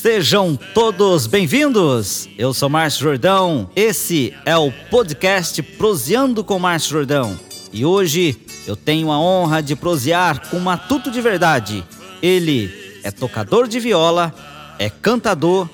Sejam 0.00 0.58
todos 0.72 1.26
bem-vindos. 1.26 2.26
Eu 2.38 2.54
sou 2.54 2.70
Márcio 2.70 3.02
Jordão. 3.02 3.68
Esse 3.76 4.34
é 4.46 4.56
o 4.56 4.72
podcast 4.90 5.62
Proseando 5.62 6.42
com 6.42 6.58
Márcio 6.58 6.92
Jordão. 6.92 7.38
E 7.70 7.84
hoje 7.84 8.34
eu 8.66 8.74
tenho 8.74 9.12
a 9.12 9.20
honra 9.20 9.62
de 9.62 9.76
prosear 9.76 10.48
com 10.48 10.56
um 10.56 10.60
matuto 10.60 11.10
de 11.10 11.20
verdade. 11.20 11.84
Ele 12.22 12.72
é 13.04 13.10
tocador 13.10 13.68
de 13.68 13.78
viola, 13.78 14.34
é 14.78 14.88
cantador, 14.88 15.68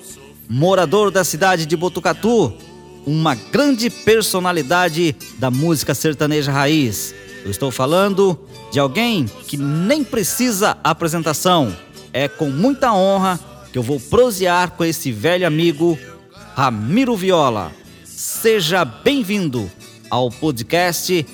morador 0.49 1.09
da 1.09 1.23
cidade 1.23 1.65
de 1.65 1.77
Botucatu, 1.77 2.53
uma 3.05 3.33
grande 3.33 3.89
personalidade 3.89 5.15
da 5.39 5.49
música 5.49 5.95
sertaneja 5.95 6.51
raiz. 6.51 7.15
Eu 7.45 7.51
estou 7.51 7.71
falando 7.71 8.37
de 8.73 8.77
alguém 8.77 9.25
que 9.47 9.55
nem 9.55 10.03
precisa 10.03 10.77
apresentação. 10.83 11.73
É 12.11 12.27
com 12.27 12.49
muita 12.49 12.91
honra 12.91 13.39
que 13.71 13.77
eu 13.77 13.83
vou 13.83 13.99
prosear 13.99 14.71
com 14.71 14.83
esse 14.83 15.11
velho 15.11 15.45
amigo 15.45 15.97
Ramiro 16.55 17.15
Viola. 17.15 17.71
Seja 18.03 18.83
bem-vindo 18.83 19.69
ao 20.09 20.29
podcast 20.29 21.25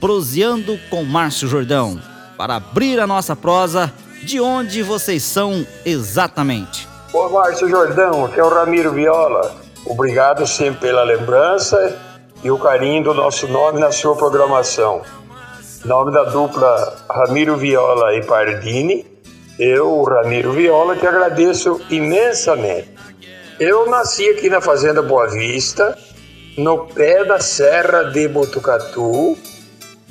Proseando 0.00 0.78
com 0.90 1.04
Márcio 1.04 1.46
Jordão, 1.46 2.00
para 2.36 2.56
abrir 2.56 2.98
a 2.98 3.06
nossa 3.06 3.36
prosa 3.36 3.92
de 4.24 4.40
onde 4.40 4.82
vocês 4.82 5.22
são 5.22 5.64
exatamente. 5.84 6.88
Ô 7.12 7.28
Márcio 7.28 7.68
Jordão, 7.68 8.24
aqui 8.24 8.40
é 8.40 8.44
o 8.44 8.48
Ramiro 8.48 8.92
Viola. 8.92 9.54
Obrigado 9.86 10.46
sempre 10.46 10.88
pela 10.88 11.04
lembrança 11.04 11.98
e 12.42 12.50
o 12.50 12.58
carinho 12.58 13.04
do 13.04 13.14
nosso 13.14 13.46
nome 13.46 13.78
na 13.78 13.92
sua 13.92 14.16
programação. 14.16 15.02
Nome 15.84 16.12
da 16.12 16.24
dupla 16.24 16.96
Ramiro 17.08 17.56
Viola 17.56 18.14
e 18.16 18.24
Pardini 18.24 19.11
eu, 19.58 20.02
Ramiro 20.02 20.52
Viola, 20.52 20.96
te 20.96 21.06
agradeço 21.06 21.80
imensamente. 21.90 22.88
Eu 23.60 23.88
nasci 23.88 24.28
aqui 24.30 24.48
na 24.48 24.60
Fazenda 24.60 25.02
Boa 25.02 25.28
Vista, 25.28 25.96
no 26.56 26.86
pé 26.86 27.24
da 27.24 27.38
Serra 27.38 28.04
de 28.04 28.26
Botucatu, 28.28 29.36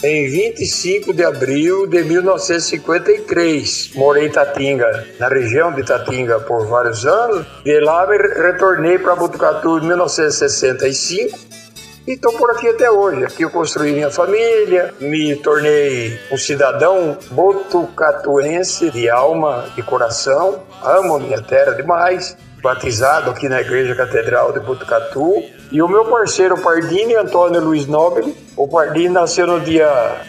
em 0.04 0.30
25 0.30 1.14
de 1.14 1.24
abril 1.24 1.88
de 1.88 2.04
1953. 2.04 3.92
Morei 3.96 4.28
em 4.28 4.32
Tatinga, 4.32 5.08
na 5.20 5.28
região 5.28 5.74
de 5.74 5.84
Tatinga, 5.84 6.40
por 6.40 6.68
vários 6.68 7.06
anos. 7.06 7.46
De 7.64 7.80
lá 7.80 8.06
retornei 8.08 8.98
para 8.98 9.16
Botucatu 9.16 9.80
em 9.80 9.88
1965 9.88 11.61
e 12.08 12.14
estou 12.14 12.34
por 12.34 12.50
aqui 12.52 12.68
até 12.68 12.90
hoje. 12.90 13.24
Aqui 13.26 13.44
eu 13.44 13.50
construí 13.50 13.94
minha 13.94 14.10
família, 14.10 14.94
me 15.00 15.36
tornei 15.36 16.20
um 16.32 16.38
cidadão 16.38 17.18
botucatuense 17.32 18.90
de 18.90 19.10
alma 19.10 19.66
e 19.78 19.82
coração. 19.82 20.64
Amo 20.84 21.20
minha 21.20 21.42
terra 21.42 21.74
demais. 21.74 22.36
Batizado 22.62 23.32
aqui 23.32 23.50
na 23.50 23.62
Igreja 23.62 23.96
Catedral 23.96 24.54
de 24.54 24.60
Botucatu. 24.60 25.44
E 25.72 25.82
o 25.82 25.88
meu 25.88 26.06
parceiro 26.06 26.60
Pardini, 26.60 27.16
Antônio 27.16 27.60
Luiz 27.60 27.88
Nobile. 27.88 28.36
O 28.56 28.68
Pardini 28.68 29.10
nasceu 29.10 29.48
no 29.48 29.60
dia 29.60 30.22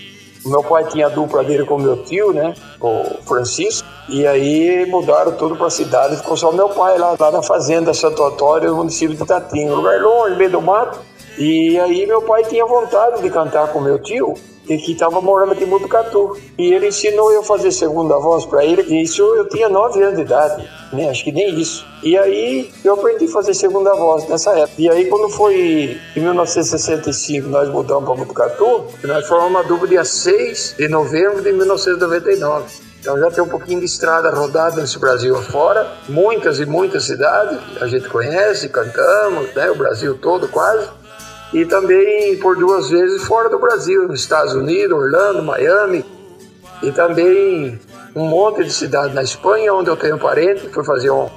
Meu 0.45 0.63
pai 0.63 0.85
tinha 0.85 1.07
a 1.07 1.09
dupla 1.09 1.43
dele 1.43 1.65
com 1.65 1.79
meu 1.79 2.05
tio, 2.05 2.35
né? 2.35 2.53
O 2.79 3.05
Francisco. 3.27 3.89
E 4.07 4.27
aí 4.27 4.85
mudaram 4.91 5.33
tudo 5.33 5.57
para 5.57 5.69
a 5.69 5.71
cidade. 5.71 6.17
Ficou 6.17 6.37
só 6.37 6.53
meu 6.53 6.69
pai 6.69 6.99
lá, 6.99 7.17
lá 7.19 7.31
na 7.31 7.43
fazenda 7.43 7.95
Santo 7.95 8.23
Antônio, 8.23 8.69
no 8.71 8.77
município 8.77 9.17
de 9.17 9.25
Tatinho. 9.25 9.77
Lugar 9.77 9.99
longe, 9.99 10.37
meio 10.37 10.51
do 10.51 10.61
mato. 10.61 10.99
E 11.39 11.79
aí 11.79 12.07
meu 12.07 12.23
pai 12.23 12.45
tinha 12.45 12.67
vontade 12.67 13.23
de 13.23 13.31
cantar 13.31 13.69
com 13.69 13.81
meu 13.81 13.99
tio 13.99 14.35
que 14.67 14.93
estava 14.93 15.21
morando 15.21 15.53
aqui 15.53 15.65
em 15.65 15.67
Botucatu. 15.67 16.37
E 16.59 16.73
ele 16.73 16.89
ensinou 16.89 17.33
eu 17.33 17.41
a 17.41 17.45
fazer 17.45 17.73
segunda 17.73 18.19
voz 18.19 18.45
para 18.45 18.65
ele, 18.65 18.83
e 18.83 19.03
isso 19.03 19.23
eu 19.23 19.49
tinha 19.49 19.69
nove 19.69 20.03
anos 20.03 20.17
de 20.17 20.23
idade, 20.23 20.69
né? 20.93 21.09
acho 21.09 21.25
que 21.25 21.33
nem 21.33 21.59
isso. 21.59 21.85
E 22.03 22.17
aí 22.17 22.71
eu 22.85 22.95
aprendi 22.95 23.25
a 23.25 23.29
fazer 23.29 23.55
segunda 23.55 23.95
voz 23.95 24.29
nessa 24.29 24.51
época. 24.51 24.81
E 24.81 24.89
aí 24.89 25.07
quando 25.07 25.29
foi 25.31 26.01
em 26.17 26.21
1965 26.21 27.49
nós 27.49 27.69
mudamos 27.69 28.05
para 28.05 28.15
Botucatu, 28.15 28.87
nós 29.05 29.27
formamos 29.27 29.51
uma 29.51 29.65
dupla 29.65 29.89
dia 29.89 30.05
6 30.05 30.77
de 30.79 30.89
novembro 30.89 31.43
de 31.43 31.53
1999. 31.53 32.93
Então 33.01 33.19
já 33.19 33.33
tem 33.33 33.43
um 33.43 33.49
pouquinho 33.49 33.81
de 33.81 33.87
estrada 33.87 34.31
rodada 34.31 34.81
nesse 34.81 34.97
Brasil 34.97 35.37
afora, 35.37 35.91
muitas 36.09 36.61
e 36.61 36.67
muitas 36.67 37.05
cidades 37.05 37.59
a 37.81 37.89
gente 37.89 38.09
conhece, 38.09 38.69
cantamos, 38.69 39.53
né, 39.55 39.69
o 39.73 39.75
Brasil 39.75 40.17
todo 40.19 40.47
quase 40.47 40.89
e 41.53 41.65
também 41.67 42.37
por 42.39 42.57
duas 42.57 42.89
vezes 42.89 43.23
fora 43.25 43.49
do 43.49 43.59
Brasil, 43.59 44.09
nos 44.09 44.21
Estados 44.21 44.55
Unidos, 44.55 44.97
Orlando, 44.97 45.43
Miami, 45.43 46.05
e 46.83 46.91
também 46.91 47.79
um 48.15 48.27
monte 48.27 48.65
de 48.65 48.73
cidades 48.73 49.15
na 49.15 49.23
Espanha, 49.23 49.73
onde 49.73 49.91
eu 49.91 49.97
tenho 49.97 50.19
parente, 50.19 50.69
fui 50.69 50.85
fazer 50.85 51.11
um 51.11 51.29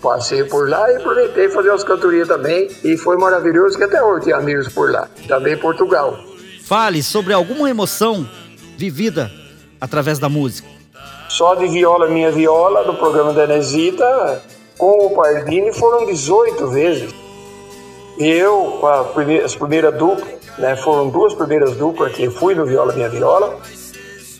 passeio 0.00 0.48
por 0.48 0.68
lá 0.68 0.90
e 0.90 0.96
aproveitei 0.96 1.48
fazer 1.48 1.70
umas 1.70 1.84
cantorias 1.84 2.28
também, 2.28 2.68
e 2.84 2.96
foi 2.96 3.16
maravilhoso 3.16 3.78
que 3.78 3.84
até 3.84 4.02
hoje 4.02 4.26
tem 4.26 4.34
amigos 4.34 4.68
por 4.68 4.90
lá, 4.90 5.08
também 5.28 5.54
em 5.54 5.58
Portugal. 5.58 6.18
Fale 6.64 7.02
sobre 7.02 7.32
alguma 7.32 7.70
emoção 7.70 8.28
vivida 8.76 9.30
através 9.80 10.18
da 10.18 10.28
música. 10.28 10.68
Só 11.28 11.54
de 11.54 11.66
viola, 11.66 12.08
minha 12.08 12.30
viola, 12.30 12.84
do 12.84 12.94
programa 12.94 13.32
da 13.32 13.44
Inesita, 13.44 14.42
com 14.76 15.06
o 15.06 15.10
Pardini 15.14 15.72
foram 15.72 16.06
18 16.06 16.68
vezes. 16.68 17.21
Eu, 18.24 18.78
com 18.80 18.86
a 18.86 19.02
primeira, 19.02 19.44
as 19.44 19.56
primeiras 19.56 19.98
duplas, 19.98 20.56
né, 20.56 20.76
foram 20.76 21.10
duas 21.10 21.34
primeiras 21.34 21.76
duplas 21.76 22.12
que 22.12 22.30
fui 22.30 22.54
no 22.54 22.64
Viola 22.64 22.92
Minha 22.92 23.08
Viola, 23.08 23.58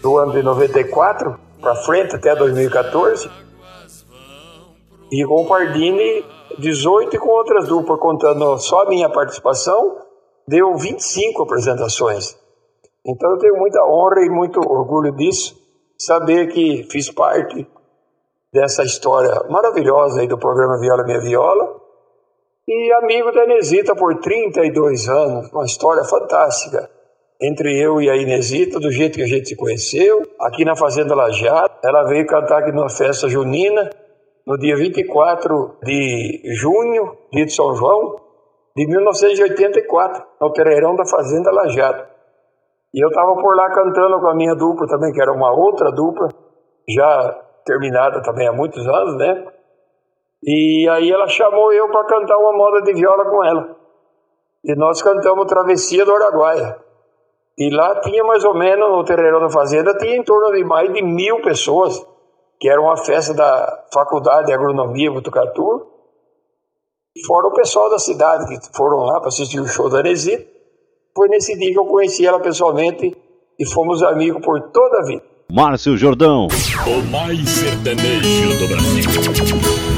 do 0.00 0.18
ano 0.18 0.30
de 0.30 0.40
94 0.40 1.36
para 1.60 1.74
frente 1.74 2.14
até 2.14 2.32
2014. 2.36 3.28
E 5.10 5.24
com 5.26 5.42
o 5.42 5.48
Pardini, 5.48 6.24
18 6.60 7.16
e 7.16 7.18
com 7.18 7.28
outras 7.30 7.66
duplas, 7.66 7.98
contando 7.98 8.56
só 8.58 8.82
a 8.82 8.88
minha 8.88 9.10
participação, 9.10 9.96
deu 10.46 10.76
25 10.76 11.42
apresentações. 11.42 12.38
Então 13.04 13.32
eu 13.32 13.38
tenho 13.38 13.56
muita 13.56 13.82
honra 13.84 14.24
e 14.24 14.30
muito 14.30 14.60
orgulho 14.60 15.10
disso, 15.16 15.56
saber 15.98 16.52
que 16.52 16.84
fiz 16.88 17.10
parte 17.10 17.66
dessa 18.52 18.84
história 18.84 19.44
maravilhosa 19.50 20.20
aí 20.20 20.28
do 20.28 20.38
programa 20.38 20.78
Viola 20.78 21.02
Minha 21.02 21.20
Viola 21.20 21.81
e 22.66 22.92
amigo 22.92 23.32
da 23.32 23.44
Inesita 23.44 23.94
por 23.94 24.20
32 24.20 25.08
anos, 25.08 25.50
uma 25.52 25.64
história 25.64 26.04
fantástica. 26.04 26.88
Entre 27.40 27.76
eu 27.76 28.00
e 28.00 28.08
a 28.08 28.16
Inesita, 28.16 28.78
do 28.78 28.92
jeito 28.92 29.16
que 29.16 29.24
a 29.24 29.26
gente 29.26 29.48
se 29.48 29.56
conheceu, 29.56 30.22
aqui 30.40 30.64
na 30.64 30.76
Fazenda 30.76 31.12
Lajeado. 31.14 31.74
Ela 31.84 32.04
veio 32.04 32.24
cantar 32.26 32.58
aqui 32.58 32.70
numa 32.70 32.88
festa 32.88 33.28
junina, 33.28 33.90
no 34.46 34.56
dia 34.56 34.76
24 34.76 35.78
de 35.82 36.42
junho, 36.54 37.16
dia 37.32 37.44
de 37.44 37.52
São 37.52 37.74
João, 37.74 38.16
de 38.76 38.86
1984, 38.86 40.24
no 40.40 40.52
terreirão 40.52 40.94
da 40.94 41.04
Fazenda 41.04 41.50
Lajeado. 41.50 42.06
E 42.94 43.04
eu 43.04 43.08
estava 43.08 43.34
por 43.34 43.56
lá 43.56 43.70
cantando 43.70 44.20
com 44.20 44.28
a 44.28 44.34
minha 44.36 44.54
dupla 44.54 44.86
também, 44.86 45.12
que 45.12 45.20
era 45.20 45.32
uma 45.32 45.50
outra 45.50 45.90
dupla, 45.90 46.28
já 46.88 47.42
terminada 47.64 48.22
também 48.22 48.46
há 48.46 48.52
muitos 48.52 48.86
anos, 48.86 49.16
né? 49.16 49.46
E 50.44 50.88
aí 50.88 51.10
ela 51.10 51.28
chamou 51.28 51.72
eu 51.72 51.88
para 51.88 52.04
cantar 52.04 52.36
uma 52.36 52.52
moda 52.52 52.82
de 52.82 52.92
viola 52.92 53.24
com 53.24 53.44
ela. 53.44 53.76
E 54.64 54.74
nós 54.74 55.00
cantamos 55.00 55.46
Travessia 55.46 56.04
do 56.04 56.12
Araguaia. 56.12 56.78
E 57.56 57.70
lá 57.70 58.00
tinha 58.00 58.24
mais 58.24 58.44
ou 58.44 58.54
menos, 58.54 58.90
no 58.90 59.04
terreiro 59.04 59.40
da 59.40 59.50
fazenda, 59.50 59.96
tinha 59.96 60.16
em 60.16 60.22
torno 60.22 60.52
de 60.56 60.64
mais 60.64 60.92
de 60.92 61.02
mil 61.02 61.42
pessoas, 61.42 62.04
que 62.58 62.68
era 62.68 62.80
uma 62.80 62.96
festa 62.96 63.34
da 63.34 63.84
Faculdade 63.92 64.46
de 64.46 64.52
Agronomia 64.52 65.12
Botucatu. 65.12 65.86
Fora 67.26 67.48
o 67.48 67.52
pessoal 67.52 67.90
da 67.90 67.98
cidade, 67.98 68.46
que 68.46 68.76
foram 68.76 68.98
lá 69.04 69.20
para 69.20 69.28
assistir 69.28 69.60
o 69.60 69.66
show 69.66 69.88
da 69.90 70.00
Anesita. 70.00 70.50
Foi 71.14 71.28
nesse 71.28 71.56
dia 71.58 71.70
que 71.72 71.78
eu 71.78 71.84
conheci 71.84 72.26
ela 72.26 72.40
pessoalmente 72.40 73.14
e 73.58 73.68
fomos 73.70 74.02
amigos 74.02 74.42
por 74.42 74.60
toda 74.70 75.00
a 75.00 75.04
vida. 75.04 75.22
Márcio 75.52 75.96
Jordão. 75.96 76.48
O 76.86 77.10
mais 77.12 77.46
sertanejo 77.50 78.58
do 78.58 78.66
Brasil. 78.66 79.91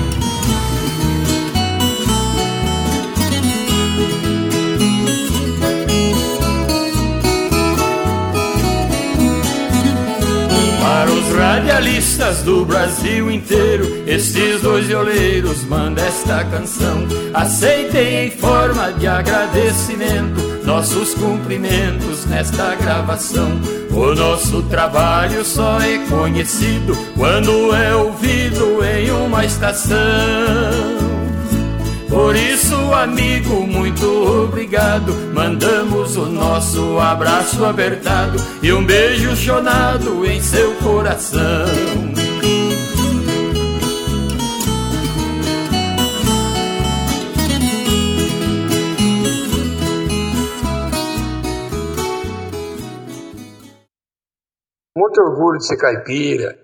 Radialistas 11.54 12.42
do 12.42 12.64
Brasil 12.64 13.30
inteiro, 13.30 14.02
estes 14.08 14.60
dois 14.60 14.86
violeiros 14.86 15.62
mandam 15.62 16.04
esta 16.04 16.44
canção. 16.46 17.06
Aceitem 17.32 18.26
em 18.26 18.30
forma 18.32 18.92
de 18.94 19.06
agradecimento 19.06 20.42
nossos 20.64 21.14
cumprimentos 21.14 22.26
nesta 22.26 22.74
gravação. 22.74 23.52
O 23.92 24.16
nosso 24.16 24.64
trabalho 24.64 25.44
só 25.44 25.78
é 25.80 25.98
conhecido 26.08 26.92
quando 27.16 27.72
é 27.72 27.94
ouvido 27.94 28.84
em 28.84 29.12
uma 29.12 29.44
estação. 29.44 31.13
Por 32.14 32.36
isso, 32.36 32.76
amigo, 32.94 33.66
muito 33.66 34.06
obrigado. 34.44 35.12
Mandamos 35.34 36.16
o 36.16 36.26
nosso 36.26 36.96
abraço 37.00 37.64
apertado 37.64 38.38
e 38.62 38.72
um 38.72 38.86
beijo 38.86 39.34
chonado 39.34 40.24
em 40.24 40.40
seu 40.40 40.76
coração. 40.76 41.66
Muito 54.96 55.20
orgulho 55.20 55.58
de 55.58 55.66
ser 55.66 55.76
caipira, 55.76 56.56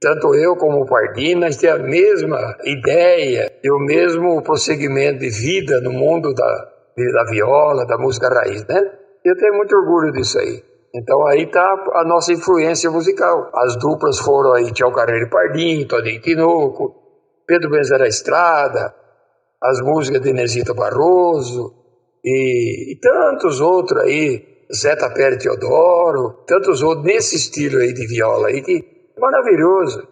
tanto 0.00 0.34
eu 0.34 0.56
como 0.56 0.82
o 0.82 0.86
Pardini, 0.86 1.40
nós 1.40 1.56
temos 1.56 1.80
a 1.80 1.82
mesma 1.82 2.56
ideia 2.64 3.50
e 3.62 3.70
o 3.70 3.78
mesmo 3.78 4.42
prosseguimento 4.42 5.20
de 5.20 5.30
vida 5.30 5.80
no 5.80 5.92
mundo 5.92 6.34
da, 6.34 6.68
da 7.14 7.24
viola, 7.30 7.86
da 7.86 7.96
música 7.96 8.28
raiz, 8.28 8.66
né? 8.66 8.80
Eu 9.24 9.36
tenho 9.36 9.54
muito 9.54 9.74
orgulho 9.74 10.12
disso 10.12 10.38
aí. 10.38 10.62
Então 10.94 11.26
aí 11.26 11.42
está 11.42 11.60
a 11.94 12.04
nossa 12.04 12.32
influência 12.32 12.90
musical. 12.90 13.50
As 13.54 13.76
duplas 13.76 14.18
foram 14.18 14.52
aí 14.52 14.72
Tchau 14.72 14.92
Carreiro 14.92 15.28
Pardinho, 15.28 15.86
Todinho 15.86 16.20
Tinoco, 16.20 16.94
Pedro 17.46 17.70
Benzer 17.70 17.98
da 17.98 18.06
Estrada, 18.06 18.94
as 19.62 19.80
músicas 19.80 20.20
de 20.20 20.30
Inesita 20.30 20.74
Barroso 20.74 21.74
e, 22.24 22.92
e 22.92 23.00
tantos 23.00 23.60
outros 23.60 24.02
aí, 24.02 24.66
Zeta 24.74 25.10
Pérez 25.10 25.42
Teodoro, 25.42 26.44
tantos 26.46 26.82
outros 26.82 27.04
nesse 27.04 27.36
estilo 27.36 27.78
aí 27.78 27.92
de 27.92 28.06
viola 28.06 28.48
aí 28.48 28.62
que 28.62 28.95
maravilhoso. 29.18 30.06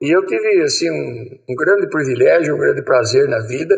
E 0.00 0.10
eu 0.10 0.24
tive 0.26 0.62
assim 0.62 0.90
um, 0.90 1.38
um, 1.48 1.54
grande 1.54 1.88
privilégio, 1.88 2.54
um 2.54 2.58
grande 2.58 2.82
prazer 2.82 3.28
na 3.28 3.40
vida 3.40 3.76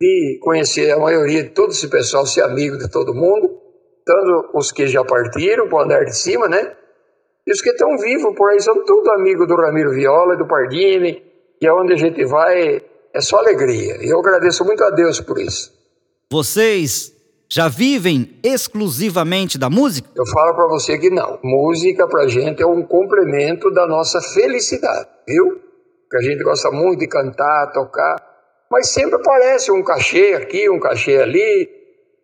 de 0.00 0.38
conhecer 0.42 0.90
a 0.90 0.98
maioria 0.98 1.42
de 1.42 1.50
todo 1.50 1.70
esse 1.70 1.88
pessoal, 1.88 2.26
ser 2.26 2.42
amigo 2.42 2.76
de 2.76 2.90
todo 2.90 3.14
mundo, 3.14 3.60
tanto 4.04 4.50
os 4.54 4.70
que 4.70 4.86
já 4.86 5.04
partiram 5.04 5.68
para 5.68 5.84
andar 5.84 6.04
de 6.04 6.16
cima, 6.16 6.48
né? 6.48 6.76
E 7.46 7.52
os 7.52 7.62
que 7.62 7.70
estão 7.70 7.96
vivos 7.96 8.34
por 8.36 8.50
aí 8.50 8.60
são 8.60 8.84
tudo 8.84 9.10
amigos 9.12 9.48
do 9.48 9.56
Ramiro 9.56 9.90
Viola, 9.90 10.36
do 10.36 10.46
Pardini, 10.46 11.22
e 11.60 11.66
aonde 11.66 11.94
a 11.94 11.96
gente 11.96 12.24
vai 12.24 12.82
é 13.14 13.20
só 13.20 13.38
alegria. 13.38 13.96
E 14.02 14.12
eu 14.12 14.18
agradeço 14.20 14.64
muito 14.64 14.84
a 14.84 14.90
Deus 14.90 15.20
por 15.20 15.40
isso. 15.40 15.72
Vocês 16.30 17.17
já 17.48 17.66
vivem 17.66 18.38
exclusivamente 18.44 19.58
da 19.58 19.70
música? 19.70 20.08
Eu 20.14 20.26
falo 20.26 20.54
para 20.54 20.66
você 20.68 20.98
que 20.98 21.08
não. 21.08 21.38
Música 21.42 22.06
para 22.06 22.28
gente 22.28 22.62
é 22.62 22.66
um 22.66 22.82
complemento 22.82 23.70
da 23.70 23.86
nossa 23.86 24.20
felicidade, 24.20 25.08
viu? 25.26 25.58
Que 26.10 26.18
a 26.18 26.22
gente 26.22 26.42
gosta 26.42 26.70
muito 26.70 27.00
de 27.00 27.08
cantar, 27.08 27.72
tocar, 27.72 28.16
mas 28.70 28.90
sempre 28.90 29.16
aparece 29.16 29.72
um 29.72 29.82
cachê 29.82 30.34
aqui, 30.34 30.68
um 30.68 30.78
cachê 30.78 31.16
ali, 31.16 31.68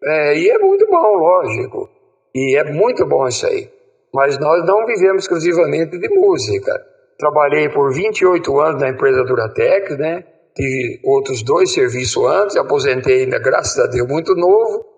é, 0.04 0.38
e 0.38 0.50
é 0.50 0.58
muito 0.58 0.86
bom, 0.86 1.16
lógico. 1.16 1.88
E 2.34 2.58
é 2.58 2.64
muito 2.64 3.06
bom 3.06 3.26
isso 3.26 3.46
aí. 3.46 3.70
Mas 4.12 4.38
nós 4.38 4.64
não 4.66 4.84
vivemos 4.86 5.22
exclusivamente 5.22 5.98
de 5.98 6.08
música. 6.08 6.72
Trabalhei 7.18 7.68
por 7.70 7.92
28 7.92 8.60
anos 8.60 8.80
na 8.80 8.90
empresa 8.90 9.24
Duratex, 9.24 9.96
né? 9.96 10.24
Tive 10.54 11.00
outros 11.04 11.42
dois 11.42 11.72
serviços 11.72 12.24
antes, 12.24 12.56
aposentei 12.56 13.22
ainda, 13.22 13.38
graças 13.38 13.78
a 13.78 13.86
Deus, 13.86 14.06
muito 14.06 14.34
novo. 14.34 14.93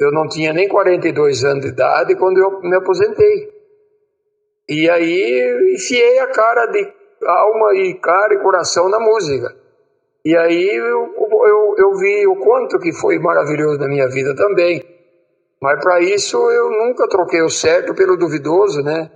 Eu 0.00 0.12
não 0.12 0.28
tinha 0.28 0.52
nem 0.52 0.68
42 0.68 1.44
anos 1.44 1.64
de 1.64 1.70
idade 1.70 2.14
quando 2.16 2.38
eu 2.38 2.60
me 2.60 2.76
aposentei. 2.76 3.52
E 4.68 4.88
aí 4.88 5.74
enfiei 5.74 6.18
a 6.20 6.28
cara 6.28 6.66
de 6.66 6.92
alma 7.24 7.74
e 7.74 7.94
cara 7.94 8.34
e 8.34 8.42
coração 8.42 8.88
na 8.88 9.00
música. 9.00 9.56
E 10.24 10.36
aí 10.36 10.68
eu, 10.68 11.14
eu, 11.46 11.74
eu 11.78 11.94
vi 11.94 12.26
o 12.26 12.36
quanto 12.36 12.78
que 12.78 12.92
foi 12.92 13.18
maravilhoso 13.18 13.78
na 13.80 13.88
minha 13.88 14.08
vida 14.08 14.34
também. 14.36 14.84
Mas 15.60 15.82
para 15.82 16.00
isso 16.00 16.36
eu 16.50 16.70
nunca 16.70 17.08
troquei 17.08 17.42
o 17.42 17.50
certo 17.50 17.94
pelo 17.94 18.16
duvidoso, 18.16 18.82
né? 18.82 19.10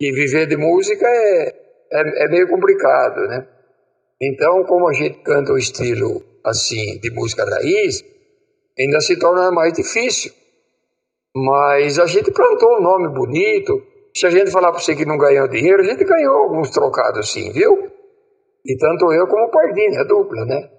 E 0.00 0.12
viver 0.12 0.46
de 0.46 0.56
música 0.56 1.06
é, 1.06 1.48
é, 1.92 2.24
é 2.24 2.28
meio 2.28 2.48
complicado, 2.48 3.20
né? 3.28 3.46
Então, 4.20 4.64
como 4.64 4.88
a 4.88 4.92
gente 4.92 5.20
canta 5.20 5.52
o 5.52 5.58
estilo 5.58 6.22
assim 6.44 6.98
de 7.00 7.10
música 7.12 7.44
raiz, 7.44 8.04
ainda 8.78 9.00
se 9.00 9.18
torna 9.18 9.50
mais 9.50 9.72
difícil. 9.72 10.32
Mas 11.34 11.98
a 11.98 12.06
gente 12.06 12.32
plantou 12.32 12.78
um 12.78 12.82
nome 12.82 13.08
bonito. 13.08 13.82
Se 14.14 14.26
a 14.26 14.30
gente 14.30 14.50
falar 14.50 14.72
para 14.72 14.80
você 14.80 14.96
que 14.96 15.04
não 15.04 15.18
ganhou 15.18 15.48
dinheiro, 15.48 15.82
a 15.82 15.84
gente 15.84 16.04
ganhou 16.04 16.36
alguns 16.36 16.70
trocados 16.70 17.30
sim, 17.32 17.52
viu? 17.52 17.90
E 18.64 18.76
tanto 18.76 19.12
eu 19.12 19.26
como 19.26 19.46
o 19.46 19.50
Pardini, 19.50 19.96
a 19.96 20.04
dupla, 20.04 20.44
né? 20.44 20.70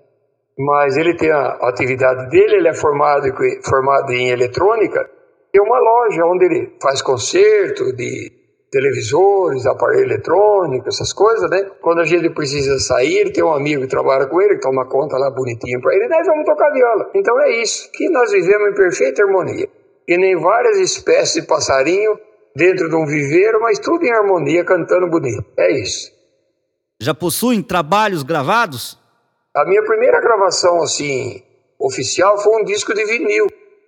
Mas 0.57 0.97
ele 0.97 1.15
tem 1.15 1.31
a 1.31 1.51
atividade 1.61 2.29
dele, 2.29 2.57
ele 2.57 2.67
é 2.67 2.73
formado, 2.73 3.27
formado 3.63 4.11
em 4.11 4.29
eletrônica, 4.29 5.09
tem 5.51 5.61
uma 5.61 5.79
loja 5.79 6.25
onde 6.25 6.45
ele 6.45 6.77
faz 6.81 7.01
concerto 7.01 7.95
de 7.95 8.38
televisores, 8.71 9.65
aparelho 9.65 10.03
eletrônico, 10.03 10.87
essas 10.87 11.11
coisas, 11.11 11.49
né? 11.49 11.69
Quando 11.81 12.01
a 12.01 12.05
gente 12.05 12.29
precisa 12.29 12.77
sair, 12.79 13.17
ele 13.17 13.31
tem 13.31 13.43
um 13.43 13.53
amigo 13.53 13.81
que 13.81 13.87
trabalha 13.87 14.27
com 14.27 14.41
ele, 14.41 14.55
que 14.55 14.61
toma 14.61 14.85
conta 14.87 15.17
lá 15.17 15.31
bonitinho 15.31 15.81
para 15.81 15.95
ele, 15.95 16.07
nós 16.07 16.25
vamos 16.25 16.45
tocar 16.45 16.71
viola. 16.71 17.09
Então 17.15 17.39
é 17.41 17.61
isso, 17.61 17.89
que 17.91 18.09
nós 18.09 18.31
vivemos 18.31 18.69
em 18.69 18.75
perfeita 18.75 19.23
harmonia. 19.23 19.67
E 20.07 20.17
nem 20.17 20.35
várias 20.39 20.77
espécies 20.77 21.41
de 21.41 21.47
passarinho 21.47 22.17
dentro 22.55 22.89
de 22.89 22.95
um 22.95 23.05
viveiro, 23.05 23.59
mas 23.61 23.79
tudo 23.79 24.05
em 24.05 24.11
harmonia, 24.11 24.63
cantando 24.63 25.07
bonito. 25.07 25.43
É 25.57 25.71
isso. 25.71 26.11
Já 26.99 27.13
possuem 27.13 27.61
trabalhos 27.61 28.23
gravados? 28.23 28.99
A 29.55 29.65
minha 29.65 29.83
primeira 29.83 30.19
gravação, 30.19 30.81
assim, 30.83 31.41
oficial 31.79 32.37
foi 32.37 32.61
um 32.61 32.65
disco 32.65 32.93
de 32.93 33.05
vinil. 33.05 33.47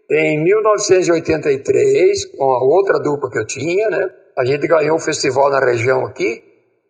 Em 0.10 0.44
1983, 0.44 2.26
com 2.36 2.52
a 2.52 2.64
outra 2.64 3.00
dupla 3.00 3.30
que 3.30 3.40
eu 3.40 3.46
tinha, 3.46 3.90
né? 3.90 4.10
A 4.38 4.46
gente 4.46 4.68
ganhou 4.68 4.96
um 4.96 5.00
festival 5.00 5.50
na 5.50 5.60
região 5.60 6.06
aqui 6.06 6.44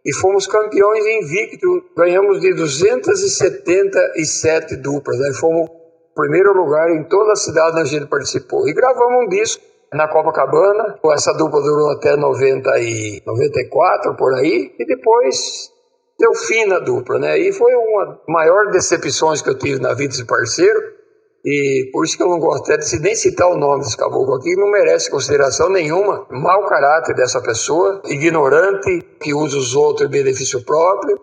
e 0.05 0.13
fomos 0.15 0.45
campeões 0.47 1.05
invicto. 1.05 1.83
Ganhamos 1.95 2.41
de 2.41 2.53
277 2.53 4.75
duplas. 4.77 5.21
Aí 5.21 5.29
né? 5.29 5.33
fomos 5.33 5.69
primeiro 6.15 6.53
lugar 6.53 6.89
em 6.91 7.03
toda 7.05 7.33
a 7.33 7.35
cidade 7.35 7.71
onde 7.71 7.81
a 7.81 7.85
gente 7.85 8.05
participou. 8.07 8.67
E 8.67 8.73
gravamos 8.73 9.25
um 9.25 9.29
disco 9.29 9.63
na 9.93 10.07
Copacabana. 10.07 10.97
Essa 11.13 11.33
dupla 11.33 11.61
durou 11.61 11.91
até 11.91 12.15
90 12.15 12.79
e 12.79 13.21
94, 13.25 14.15
por 14.15 14.33
aí. 14.35 14.73
E 14.79 14.85
depois 14.85 15.71
deu 16.19 16.33
fim 16.35 16.65
na 16.65 16.79
dupla, 16.79 17.19
né? 17.19 17.37
E 17.39 17.51
foi 17.51 17.73
uma 17.73 18.05
das 18.05 18.17
maiores 18.27 18.71
decepções 18.71 19.41
que 19.41 19.49
eu 19.49 19.57
tive 19.57 19.81
na 19.81 19.93
vida 19.93 20.09
desse 20.09 20.25
parceiro 20.25 21.00
e 21.43 21.89
por 21.91 22.05
isso 22.05 22.15
que 22.15 22.23
eu 22.23 22.29
não 22.29 22.39
gosto 22.39 22.71
até 22.71 22.77
de 22.77 22.99
nem 22.99 23.15
citar 23.15 23.47
o 23.49 23.57
nome 23.57 23.79
desse 23.79 23.97
caboclo 23.97 24.35
aqui, 24.35 24.55
não 24.55 24.69
merece 24.69 25.09
consideração 25.09 25.69
nenhuma. 25.69 26.27
Mau 26.29 26.67
caráter 26.67 27.15
dessa 27.15 27.41
pessoa, 27.41 28.01
ignorante, 28.05 29.01
que 29.19 29.33
usa 29.33 29.57
os 29.57 29.75
outros 29.75 30.07
em 30.07 30.11
benefício 30.11 30.63
próprio. 30.63 31.19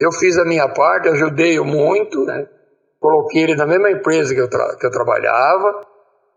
Eu 0.00 0.10
fiz 0.12 0.38
a 0.38 0.44
minha 0.44 0.66
parte, 0.68 1.08
ajudei-o 1.08 1.64
muito, 1.64 2.24
né? 2.24 2.48
Coloquei 2.98 3.42
ele 3.42 3.54
na 3.54 3.66
mesma 3.66 3.90
empresa 3.90 4.34
que 4.34 4.40
eu, 4.40 4.48
que 4.48 4.86
eu 4.86 4.90
trabalhava, 4.90 5.82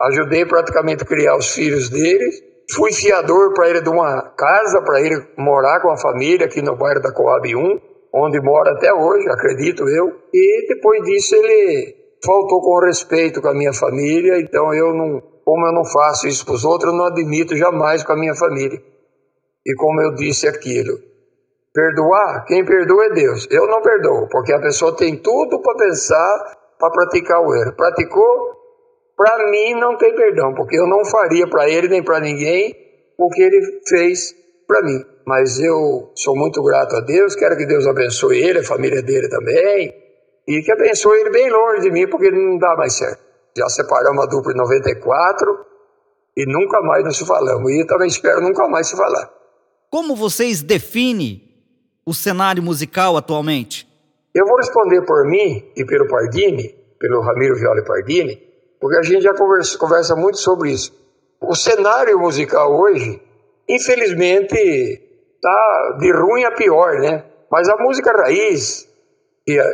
ajudei 0.02 0.46
praticamente 0.46 1.04
a 1.04 1.08
criar 1.08 1.38
os 1.38 1.50
filhos 1.54 1.90
dele. 1.90 2.30
Fui 2.76 2.92
fiador 2.92 3.54
para 3.54 3.70
ele 3.70 3.82
de 3.82 3.88
uma 3.88 4.22
casa, 4.36 4.82
para 4.82 5.00
ele 5.00 5.26
morar 5.38 5.80
com 5.82 5.90
a 5.90 5.98
família 5.98 6.46
aqui 6.46 6.62
no 6.62 6.76
bairro 6.76 7.02
da 7.02 7.14
Coab 7.14 7.56
1, 7.56 7.80
onde 8.14 8.42
mora 8.42 8.74
até 8.74 8.94
hoje, 8.94 9.30
acredito 9.30 9.88
eu. 9.88 10.12
E 10.34 10.68
depois 10.68 11.02
disso 11.04 11.34
ele 11.36 12.07
faltou 12.24 12.62
com 12.62 12.86
respeito 12.86 13.42
com 13.42 13.50
a 13.50 13.54
minha 13.54 13.74
família, 13.74 14.40
então 14.40 14.74
eu 14.74 14.94
não, 14.94 15.22
como 15.44 15.68
eu 15.68 15.74
não 15.74 15.86
faço 15.86 16.28
isso 16.28 16.46
para 16.46 16.56
os 16.56 16.66
outros, 16.66 16.92
eu 16.92 16.98
não 16.98 17.06
admito 17.06 17.56
jamais 17.56 18.04
com 18.04 18.14
a 18.14 18.18
minha 18.18 18.36
família. 18.36 18.82
E 19.66 19.76
como 19.76 20.02
eu 20.02 20.16
disse 20.16 20.48
aquilo, 20.48 20.98
perdoar, 21.74 22.46
quem 22.46 22.66
perdoa 22.66 23.06
é 23.06 23.10
Deus. 23.10 23.48
Eu 23.52 23.68
não 23.68 23.82
perdoo, 23.82 24.28
porque 24.30 24.54
a 24.54 24.60
pessoa 24.60 24.96
tem 24.96 25.16
tudo 25.18 25.62
para 25.62 25.78
pensar, 25.78 26.58
para 26.80 26.90
praticar 26.92 27.42
o 27.42 27.54
erro. 27.54 27.76
Praticou, 27.76 28.58
para 29.16 29.50
mim 29.50 29.74
não 29.76 29.98
tem 29.98 30.16
perdão, 30.16 30.54
porque 30.56 30.78
eu 30.78 30.88
não 30.88 31.06
faria 31.06 31.48
para 31.48 31.70
ele 31.70 31.88
nem 31.88 32.04
para 32.04 32.20
ninguém 32.20 32.76
o 33.18 33.30
que 33.30 33.42
ele 33.42 33.82
fez 33.88 34.34
para 34.68 34.82
mim. 34.82 35.04
Mas 35.26 35.60
eu 35.60 36.12
sou 36.16 36.36
muito 36.36 36.64
grato 36.64 36.96
a 36.96 37.02
Deus, 37.02 37.36
quero 37.36 37.58
que 37.58 37.66
Deus 37.66 37.86
abençoe 37.86 38.38
ele, 38.38 38.60
a 38.60 38.64
família 38.64 39.02
dele 39.02 39.28
também, 39.28 39.94
e 40.48 40.62
que 40.62 40.72
abençoe 40.72 41.20
ele 41.20 41.30
bem 41.30 41.50
longe 41.50 41.82
de 41.82 41.92
mim, 41.92 42.08
porque 42.08 42.32
não 42.32 42.58
dá 42.58 42.76
mais 42.78 42.94
certo. 42.94 43.22
Já 43.58 43.68
separamos 43.68 44.24
a 44.24 44.28
dupla 44.28 44.54
em 44.54 44.58
94 44.58 45.66
e 46.38 46.46
nunca 46.46 46.82
mais 46.82 47.04
nos 47.04 47.20
falamos. 47.20 47.72
E 47.72 47.86
também 47.86 48.08
espero 48.08 48.40
nunca 48.42 48.68
mais 48.68 48.88
se 48.88 48.96
falar. 48.96 49.30
Como 49.90 50.16
vocês 50.16 50.62
definem 50.62 51.42
o 52.06 52.14
cenário 52.14 52.64
musical 52.64 53.18
atualmente? 53.18 53.88
Eu 54.34 54.46
vou 54.46 54.58
responder 54.58 55.02
por 55.02 55.26
mim 55.26 55.72
e 55.76 55.84
pelo 55.84 56.08
Pardini, 56.08 56.70
pelo 57.00 57.22
Ramiro 57.22 57.56
Viola 57.56 57.84
Pardini, 57.84 58.36
porque 58.80 58.98
a 58.98 59.02
gente 59.02 59.24
já 59.24 59.34
conversa, 59.34 59.78
conversa 59.78 60.16
muito 60.16 60.38
sobre 60.38 60.72
isso. 60.72 60.94
O 61.42 61.56
cenário 61.56 62.20
musical 62.20 62.80
hoje, 62.80 63.22
infelizmente, 63.68 64.56
está 64.56 65.98
de 66.00 66.12
ruim 66.12 66.44
a 66.44 66.52
pior, 66.52 67.00
né? 67.00 67.26
Mas 67.52 67.68
a 67.70 67.78
música 67.78 68.12
raiz, 68.12 68.88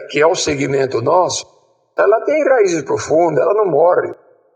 que 0.09 0.19
é, 0.19 0.27
o 0.27 0.35
segmento 0.35 1.01
nosso, 1.01 1.47
ela 1.97 2.21
tem 2.25 2.43
raízes 2.43 2.83
profundas, 2.83 3.43
ela 3.43 3.53
não 3.55 3.65
morre. 3.65 4.13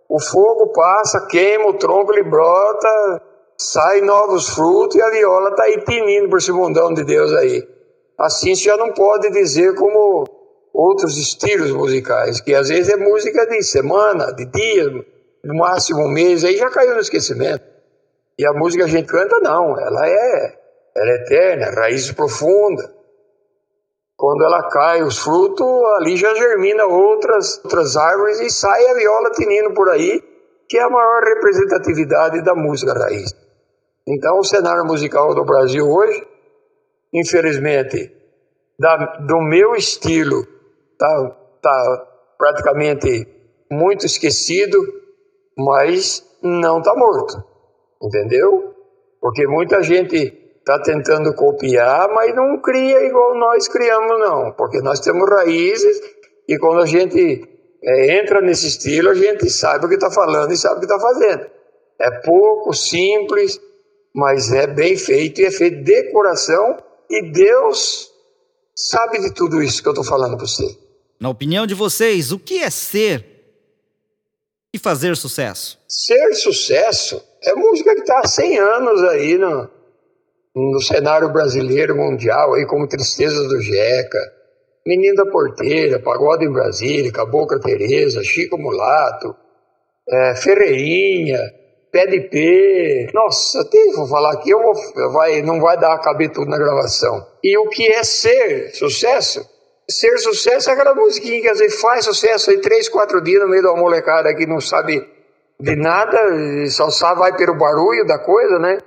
O 0.07 0.19
fogo 0.21 0.71
passa, 0.71 1.25
queima, 1.27 1.67
o 1.69 1.73
tronco 1.73 2.13
ele 2.13 2.23
brota, 2.23 3.21
sai 3.57 4.01
novos 4.01 4.49
frutos 4.49 4.95
e 4.95 5.01
a 5.01 5.09
viola 5.09 5.49
está 5.49 5.63
aí 5.63 5.83
tinindo 5.83 6.29
por 6.29 6.37
esse 6.37 6.51
mundão 6.51 6.93
de 6.93 7.03
Deus 7.03 7.33
aí. 7.33 7.67
Assim 8.17 8.55
você 8.55 8.63
já 8.63 8.77
não 8.77 8.93
pode 8.93 9.31
dizer 9.31 9.73
como 9.75 10.23
outros 10.73 11.17
estilos 11.17 11.71
musicais, 11.71 12.39
que 12.39 12.53
às 12.53 12.69
vezes 12.69 12.93
é 12.93 12.97
música 12.97 13.45
de 13.47 13.63
semana, 13.63 14.31
de 14.31 14.45
dia, 14.45 14.89
no 15.43 15.55
máximo 15.55 16.05
um 16.05 16.09
mês, 16.09 16.43
aí 16.43 16.57
já 16.57 16.69
caiu 16.69 16.93
no 16.93 17.01
esquecimento. 17.01 17.63
E 18.37 18.45
a 18.45 18.53
música 18.53 18.83
que 18.83 18.89
a 18.91 18.93
gente 18.93 19.07
canta, 19.07 19.39
não, 19.39 19.79
ela 19.79 20.07
é, 20.07 20.57
ela 20.95 21.11
é 21.11 21.15
eterna, 21.15 21.71
raiz 21.71 22.11
profunda. 22.11 22.96
Quando 24.17 24.43
ela 24.43 24.67
cai 24.69 25.03
os 25.03 25.19
frutos, 25.19 25.67
ali 25.97 26.17
já 26.17 26.33
germina 26.33 26.85
outras, 26.85 27.63
outras 27.63 27.95
árvores 27.95 28.39
e 28.39 28.49
sai 28.49 28.87
a 28.87 28.95
viola 28.95 29.29
tinindo 29.29 29.73
por 29.75 29.89
aí, 29.89 30.19
que 30.67 30.77
é 30.77 30.81
a 30.81 30.89
maior 30.89 31.23
representatividade 31.23 32.43
da 32.43 32.55
música 32.55 32.93
raiz. 32.93 33.31
Então, 34.07 34.39
o 34.39 34.43
cenário 34.43 34.85
musical 34.85 35.35
do 35.35 35.45
Brasil 35.45 35.87
hoje, 35.87 36.25
infelizmente, 37.13 38.11
da, 38.79 39.17
do 39.17 39.39
meu 39.39 39.75
estilo, 39.75 40.47
está 40.93 41.29
tá 41.61 42.07
praticamente 42.39 43.27
muito 43.71 44.05
esquecido, 44.05 44.79
mas 45.55 46.25
não 46.41 46.79
está 46.79 46.95
morto, 46.95 47.43
entendeu? 48.01 48.73
Porque 49.21 49.45
muita 49.45 49.83
gente 49.83 50.36
está 50.67 50.81
tentando 50.81 51.33
copiar, 51.33 52.09
mas 52.13 52.35
não 52.35 52.61
cria 52.61 53.05
igual 53.05 53.39
nós 53.39 53.69
criamos, 53.69 54.19
não, 54.19 54.51
porque 54.51 54.81
nós 54.81 54.99
temos 54.99 55.29
raízes 55.29 56.01
e 56.45 56.57
quando 56.59 56.81
a 56.81 56.85
gente 56.85 57.47
é, 57.81 58.19
entra 58.19 58.41
nesse 58.41 58.67
estilo, 58.67 59.09
a 59.09 59.15
gente 59.15 59.49
sabe 59.49 59.85
o 59.85 59.89
que 59.89 59.95
está 59.95 60.11
falando 60.11 60.51
e 60.51 60.57
sabe 60.57 60.75
o 60.75 60.79
que 60.79 60.85
está 60.85 60.99
fazendo. 60.99 61.47
É 62.01 62.19
pouco, 62.19 62.73
simples, 62.73 63.61
mas 64.13 64.51
é 64.51 64.67
bem 64.67 64.97
feito 64.97 65.39
e 65.39 65.45
é 65.45 65.51
feito 65.51 65.85
de 65.85 66.11
coração 66.11 66.77
e 67.09 67.31
Deus 67.31 68.11
sabe 68.75 69.19
de 69.19 69.33
tudo 69.33 69.63
isso 69.63 69.81
que 69.81 69.87
eu 69.87 69.93
estou 69.93 70.05
falando 70.05 70.35
para 70.35 70.45
você. 70.45 70.77
Na 71.17 71.29
opinião 71.29 71.65
de 71.65 71.73
vocês, 71.73 72.33
o 72.33 72.37
que 72.37 72.59
é 72.59 72.69
ser 72.69 73.25
e 74.73 74.77
fazer 74.77 75.15
sucesso? 75.15 75.79
Ser 75.87 76.33
sucesso 76.35 77.23
é 77.41 77.55
música 77.55 77.95
que 77.95 78.01
está 78.01 78.19
há 78.19 78.27
100 78.27 78.59
anos 78.59 79.03
aí 79.03 79.37
no, 79.37 79.76
no 80.57 80.81
cenário 80.81 81.31
brasileiro 81.31 81.95
mundial, 81.95 82.55
aí 82.55 82.65
como 82.65 82.87
Tristezas 82.87 83.47
do 83.47 83.61
Jeca, 83.61 84.19
Menino 84.85 85.15
da 85.15 85.25
Porteira, 85.25 85.99
Pagode 85.99 86.45
em 86.45 86.51
Brasília, 86.51 87.11
Cabocla 87.11 87.59
Tereza, 87.59 88.23
Chico 88.23 88.57
Mulato, 88.57 89.35
é, 90.09 90.35
Ferreirinha, 90.35 91.39
Pé 91.91 92.07
de 92.07 92.21
P. 92.21 93.09
Nossa, 93.13 93.61
até 93.61 93.77
vou 93.93 94.07
falar 94.07 94.33
aqui, 94.33 94.49
eu 94.49 94.61
vou, 94.61 94.73
vai, 95.11 95.41
não 95.41 95.59
vai 95.59 95.77
dar 95.77 95.93
a 95.93 95.99
caber 95.99 96.31
tudo 96.31 96.49
na 96.49 96.57
gravação. 96.57 97.25
E 97.43 97.57
o 97.57 97.67
que 97.69 97.85
é 97.87 98.03
ser 98.03 98.71
sucesso? 98.73 99.45
Ser 99.89 100.17
sucesso 100.17 100.69
é 100.69 100.73
aquela 100.73 100.95
musiquinha 100.95 101.41
que 101.41 101.49
às 101.49 101.59
vezes 101.59 101.79
faz 101.79 102.03
sucesso 102.03 102.49
aí 102.49 102.59
três, 102.59 102.89
quatro 102.89 103.21
dias 103.21 103.41
no 103.41 103.49
meio 103.49 103.63
da 103.63 103.75
molecada 103.75 104.33
que 104.33 104.45
não 104.45 104.59
sabe 104.59 105.05
de 105.59 105.75
nada, 105.75 106.17
só 106.69 106.89
sabe, 106.89 107.19
vai 107.19 107.35
pelo 107.35 107.57
barulho 107.57 108.05
da 108.05 108.19
coisa, 108.19 108.59
né? 108.59 108.77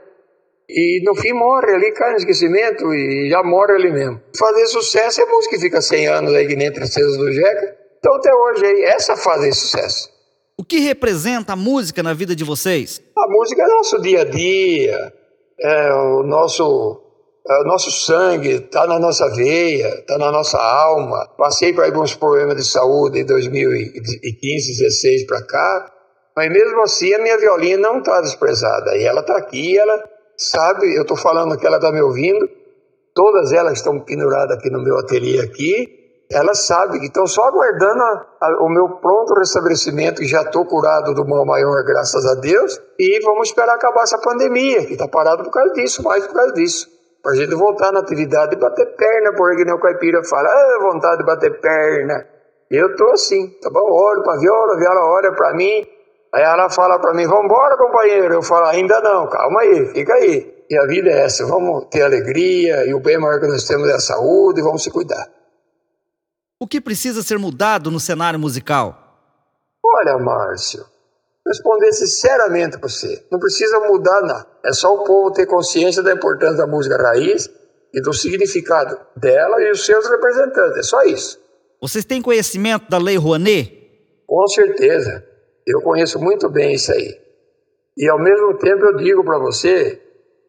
E 0.73 1.03
no 1.05 1.15
fim 1.15 1.33
morre 1.33 1.75
ali, 1.75 1.93
cai 1.93 2.13
no 2.13 2.19
esquecimento 2.19 2.95
e 2.95 3.29
já 3.29 3.43
morre 3.43 3.75
ali 3.75 3.93
mesmo. 3.93 4.21
Fazer 4.39 4.67
sucesso 4.67 5.21
é 5.21 5.27
música 5.27 5.57
que 5.57 5.63
fica 5.63 5.81
100 5.81 6.07
anos 6.07 6.35
aí, 6.35 6.47
que 6.47 6.57
nem 6.57 6.73
Tristezas 6.73 7.17
do 7.17 7.33
Jeca. 7.33 7.77
Então 7.99 8.15
até 8.15 8.35
hoje 8.35 8.65
aí, 8.65 8.83
essa 8.85 9.17
faz 9.17 9.57
sucesso. 9.57 10.09
O 10.59 10.65
que 10.65 10.79
representa 10.79 11.55
a 11.55 11.57
música 11.57 12.03
na 12.03 12.13
vida 12.13 12.37
de 12.37 12.45
vocês? 12.45 13.03
A 13.17 13.29
música 13.29 13.63
é 13.63 13.67
nosso 13.67 14.01
dia 14.01 14.21
a 14.21 14.25
dia, 14.25 15.13
é 15.59 15.93
o 15.95 16.23
nosso, 16.23 17.01
é 17.49 17.61
o 17.63 17.65
nosso 17.65 17.91
sangue, 17.91 18.57
está 18.57 18.87
na 18.87 18.99
nossa 18.99 19.29
veia, 19.35 19.89
está 20.01 20.19
na 20.19 20.31
nossa 20.31 20.59
alma. 20.59 21.27
Passei 21.39 21.73
por 21.73 21.85
alguns 21.85 22.15
problemas 22.15 22.57
de 22.57 22.65
saúde 22.65 23.21
em 23.21 23.25
2015, 23.25 24.83
16 24.83 25.27
para 25.27 25.43
cá, 25.47 25.93
mas 26.37 26.51
mesmo 26.51 26.81
assim 26.83 27.13
a 27.15 27.19
minha 27.19 27.39
violina 27.39 27.89
não 27.89 27.99
está 27.99 28.21
desprezada. 28.21 28.97
E 28.97 29.05
ela 29.05 29.21
está 29.21 29.37
aqui, 29.37 29.79
ela 29.79 30.03
sabe, 30.41 30.97
eu 30.97 31.03
estou 31.03 31.17
falando 31.17 31.57
que 31.59 31.67
ela 31.67 31.77
está 31.77 31.93
me 31.93 32.01
ouvindo, 32.01 32.49
todas 33.15 33.53
elas 33.53 33.75
estão 33.75 34.01
penduradas 34.01 34.57
aqui 34.57 34.71
no 34.71 34.83
meu 34.83 34.99
ateliê 34.99 35.41
aqui, 35.41 36.01
elas 36.33 36.65
sabem 36.65 37.01
que 37.01 37.07
estão 37.07 37.27
só 37.27 37.43
aguardando 37.43 38.01
a, 38.01 38.27
a, 38.41 38.65
o 38.65 38.69
meu 38.69 38.89
pronto 39.01 39.35
restabelecimento, 39.35 40.21
que 40.21 40.29
já 40.29 40.43
estou 40.43 40.65
curado 40.65 41.13
do 41.13 41.27
mal 41.27 41.45
maior, 41.45 41.83
graças 41.85 42.25
a 42.25 42.35
Deus, 42.37 42.81
e 42.99 43.21
vamos 43.25 43.49
esperar 43.49 43.75
acabar 43.75 44.05
essa 44.05 44.19
pandemia, 44.19 44.87
que 44.87 44.93
está 44.93 45.09
parado 45.09 45.43
por 45.43 45.51
causa 45.51 45.73
disso, 45.75 46.03
mais 46.05 46.25
por 46.27 46.35
causa 46.35 46.53
disso. 46.53 46.89
Para 47.21 47.33
a 47.33 47.35
gente 47.35 47.55
voltar 47.55 47.93
na 47.93 48.01
atividade 48.01 48.55
e 48.55 48.59
bater 48.59 48.95
perna, 48.95 49.35
porque 49.37 49.65
nem 49.65 49.75
o 49.75 49.81
caipira 49.81 50.23
fala, 50.25 50.49
ah, 50.49 50.79
vontade 50.93 51.19
de 51.19 51.27
bater 51.27 51.61
perna. 51.61 52.25
Eu 52.71 52.93
estou 52.93 53.11
assim, 53.11 53.49
tá 53.61 53.69
bom? 53.69 53.81
Olho 53.81 54.23
para 54.23 54.35
a 54.35 54.39
viola, 54.39 54.75
a 54.75 54.79
viola 54.79 55.01
olha 55.17 55.33
para 55.35 55.53
mim, 55.55 55.85
Aí 56.33 56.43
ela 56.43 56.71
fala 56.71 56.99
para 56.99 57.13
mim, 57.13 57.27
vamos 57.27 57.47
embora, 57.47 57.77
companheiro. 57.77 58.35
Eu 58.35 58.43
falo, 58.43 58.67
ainda 58.67 59.01
não, 59.01 59.29
calma 59.29 59.61
aí, 59.61 59.93
fica 59.93 60.15
aí. 60.15 60.65
E 60.71 60.79
a 60.79 60.87
vida 60.87 61.11
é 61.11 61.25
essa, 61.25 61.45
vamos 61.45 61.87
ter 61.91 62.03
alegria 62.03 62.87
e 62.87 62.95
o 62.95 63.01
bem 63.01 63.19
maior 63.19 63.41
que 63.41 63.49
nós 63.49 63.65
temos 63.65 63.89
é 63.89 63.95
a 63.95 63.99
saúde 63.99 64.61
e 64.61 64.63
vamos 64.63 64.85
se 64.85 64.91
cuidar. 64.91 65.29
O 66.61 66.67
que 66.67 66.81
precisa 66.81 67.23
ser 67.23 67.39
mudado 67.39 67.91
no 67.91 67.99
cenário 67.99 68.39
musical? 68.39 68.97
Olha, 69.85 70.17
Márcio, 70.19 70.85
responder 71.45 71.93
sinceramente 71.93 72.79
para 72.79 72.89
você, 72.89 73.27
não 73.33 73.41
precisa 73.41 73.81
mudar 73.81 74.21
nada. 74.21 74.47
É 74.65 74.73
só 74.73 74.95
o 74.95 75.03
povo 75.03 75.33
ter 75.33 75.47
consciência 75.47 76.03
da 76.03 76.13
importância 76.13 76.59
da 76.59 76.67
música 76.67 76.97
raiz 76.97 77.51
e 77.93 78.01
do 78.01 78.13
significado 78.13 78.97
dela 79.17 79.61
e 79.61 79.73
os 79.73 79.85
seus 79.85 80.09
representantes. 80.09 80.77
É 80.79 80.83
só 80.83 81.03
isso. 81.03 81.41
Vocês 81.83 82.05
têm 82.05 82.23
conhecimento 82.23 82.89
da 82.89 82.99
Lei 82.99 83.17
Rouanet? 83.17 83.73
Com 84.27 84.47
certeza. 84.47 85.25
Eu 85.67 85.81
conheço 85.83 86.19
muito 86.19 86.49
bem 86.49 86.75
isso 86.75 86.93
aí. 86.93 87.19
E 87.97 88.09
ao 88.09 88.19
mesmo 88.19 88.57
tempo 88.59 88.85
eu 88.87 88.97
digo 88.97 89.25
para 89.25 89.39
você 89.39 90.01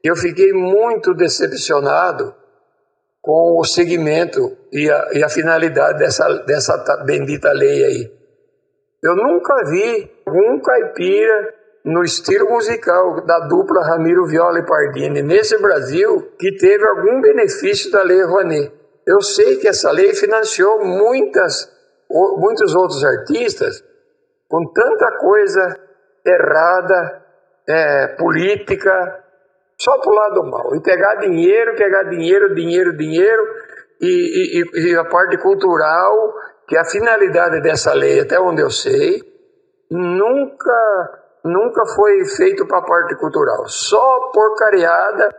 que 0.02 0.10
eu 0.10 0.16
fiquei 0.16 0.52
muito 0.54 1.14
decepcionado 1.14 2.34
com 3.22 3.60
o 3.60 3.64
segmento 3.64 4.58
e 4.72 4.90
a, 4.90 5.10
e 5.14 5.24
a 5.24 5.30
finalidade 5.30 6.00
dessa, 6.00 6.28
dessa 6.46 6.78
bendita 7.06 7.52
lei 7.52 7.84
aí. 7.84 8.12
Eu 9.04 9.16
nunca 9.16 9.54
vi 9.70 10.12
um 10.28 10.60
caipira 10.60 11.54
no 11.84 12.04
estilo 12.04 12.50
musical 12.50 13.26
da 13.26 13.40
dupla 13.48 13.84
Ramiro 13.84 14.26
Viola 14.26 14.60
e 14.60 14.66
Pardini 14.66 15.22
nesse 15.22 15.58
Brasil 15.60 16.32
que 16.40 16.56
teve 16.58 16.88
algum 16.88 17.20
benefício 17.22 17.92
da 17.92 18.04
Lei 18.04 18.24
Rouanet. 18.24 18.72
Eu 19.08 19.22
sei 19.22 19.58
que 19.58 19.68
essa 19.68 19.92
lei 19.92 20.14
financiou 20.14 20.86
muitas, 20.86 21.68
muitos 22.38 22.76
outros 22.76 23.04
artistas 23.04 23.84
com 24.52 24.66
tanta 24.74 25.18
coisa 25.18 25.80
errada, 26.26 27.24
é, 27.70 28.08
política, 28.18 29.24
só 29.80 29.98
para 29.98 30.12
o 30.12 30.14
lado 30.14 30.44
mal. 30.44 30.76
E 30.76 30.82
pegar 30.82 31.16
dinheiro, 31.16 31.74
pegar 31.78 32.04
dinheiro, 32.04 32.54
dinheiro, 32.54 32.98
dinheiro, 32.98 33.44
e, 34.02 34.60
e, 34.60 34.92
e 34.92 34.98
a 34.98 35.06
parte 35.06 35.38
cultural, 35.38 36.34
que 36.68 36.76
a 36.76 36.84
finalidade 36.84 37.62
dessa 37.62 37.94
lei, 37.94 38.20
até 38.20 38.42
onde 38.42 38.62
eu 38.62 38.70
sei, 38.70 39.22
nunca, 39.90 41.22
nunca 41.46 41.86
foi 41.96 42.26
feito 42.26 42.68
para 42.68 42.80
a 42.80 42.86
parte 42.86 43.16
cultural. 43.16 43.70
Só 43.70 44.32
porcariada, 44.34 45.30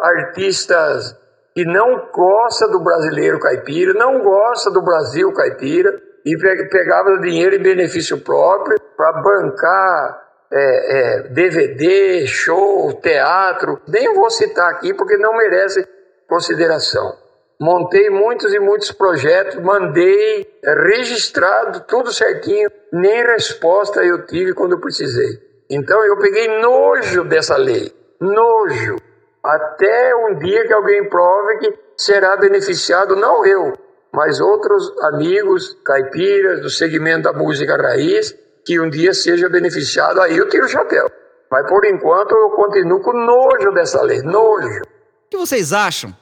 artistas 0.00 1.14
que 1.54 1.66
não 1.66 2.08
gosta 2.10 2.66
do 2.68 2.82
brasileiro 2.82 3.38
caipira, 3.38 3.92
não 3.92 4.22
gosta 4.22 4.70
do 4.70 4.82
Brasil 4.82 5.30
caipira, 5.34 5.92
e 6.24 6.36
pegava 6.70 7.18
dinheiro 7.20 7.54
em 7.54 7.62
benefício 7.62 8.18
próprio 8.20 8.78
para 8.96 9.12
bancar 9.20 10.24
é, 10.50 10.56
é, 10.56 11.22
DVD, 11.28 12.26
show, 12.26 12.92
teatro. 12.94 13.80
Nem 13.86 14.14
vou 14.14 14.30
citar 14.30 14.70
aqui 14.70 14.94
porque 14.94 15.16
não 15.16 15.36
merece 15.36 15.86
consideração. 16.28 17.18
Montei 17.60 18.10
muitos 18.10 18.52
e 18.52 18.58
muitos 18.58 18.90
projetos, 18.90 19.56
mandei 19.56 20.46
é, 20.64 20.74
registrado, 20.88 21.80
tudo 21.86 22.12
certinho, 22.12 22.70
nem 22.92 23.22
resposta 23.22 24.02
eu 24.02 24.26
tive 24.26 24.54
quando 24.54 24.80
precisei. 24.80 25.38
Então 25.70 26.04
eu 26.04 26.18
peguei 26.18 26.60
nojo 26.60 27.24
dessa 27.24 27.56
lei, 27.56 27.92
nojo. 28.20 28.96
Até 29.42 30.14
um 30.16 30.38
dia 30.38 30.66
que 30.66 30.72
alguém 30.72 31.08
prove 31.08 31.58
que 31.58 31.74
será 31.96 32.36
beneficiado 32.36 33.14
não 33.14 33.44
eu, 33.44 33.72
mas 34.14 34.40
outros 34.40 34.96
amigos 35.02 35.76
caipiras 35.84 36.60
do 36.60 36.70
segmento 36.70 37.24
da 37.24 37.32
música 37.32 37.76
raiz 37.76 38.32
que 38.64 38.80
um 38.80 38.88
dia 38.88 39.12
seja 39.12 39.48
beneficiado, 39.48 40.20
aí 40.20 40.36
eu 40.36 40.48
tiro 40.48 40.66
o 40.66 40.68
chapéu. 40.68 41.10
Mas 41.50 41.68
por 41.68 41.84
enquanto 41.84 42.30
eu 42.30 42.50
continuo 42.50 43.00
com 43.00 43.12
nojo 43.12 43.72
dessa 43.74 44.00
lei, 44.02 44.22
nojo. 44.22 44.82
O 44.82 45.28
que 45.30 45.36
vocês 45.36 45.72
acham 45.72 46.16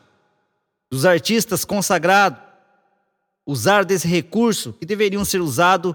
dos 0.90 1.04
artistas 1.04 1.64
consagrados 1.64 2.38
usar 3.46 3.84
desse 3.84 4.08
recurso 4.08 4.72
que 4.72 4.86
deveriam 4.86 5.24
ser 5.24 5.40
usado 5.40 5.94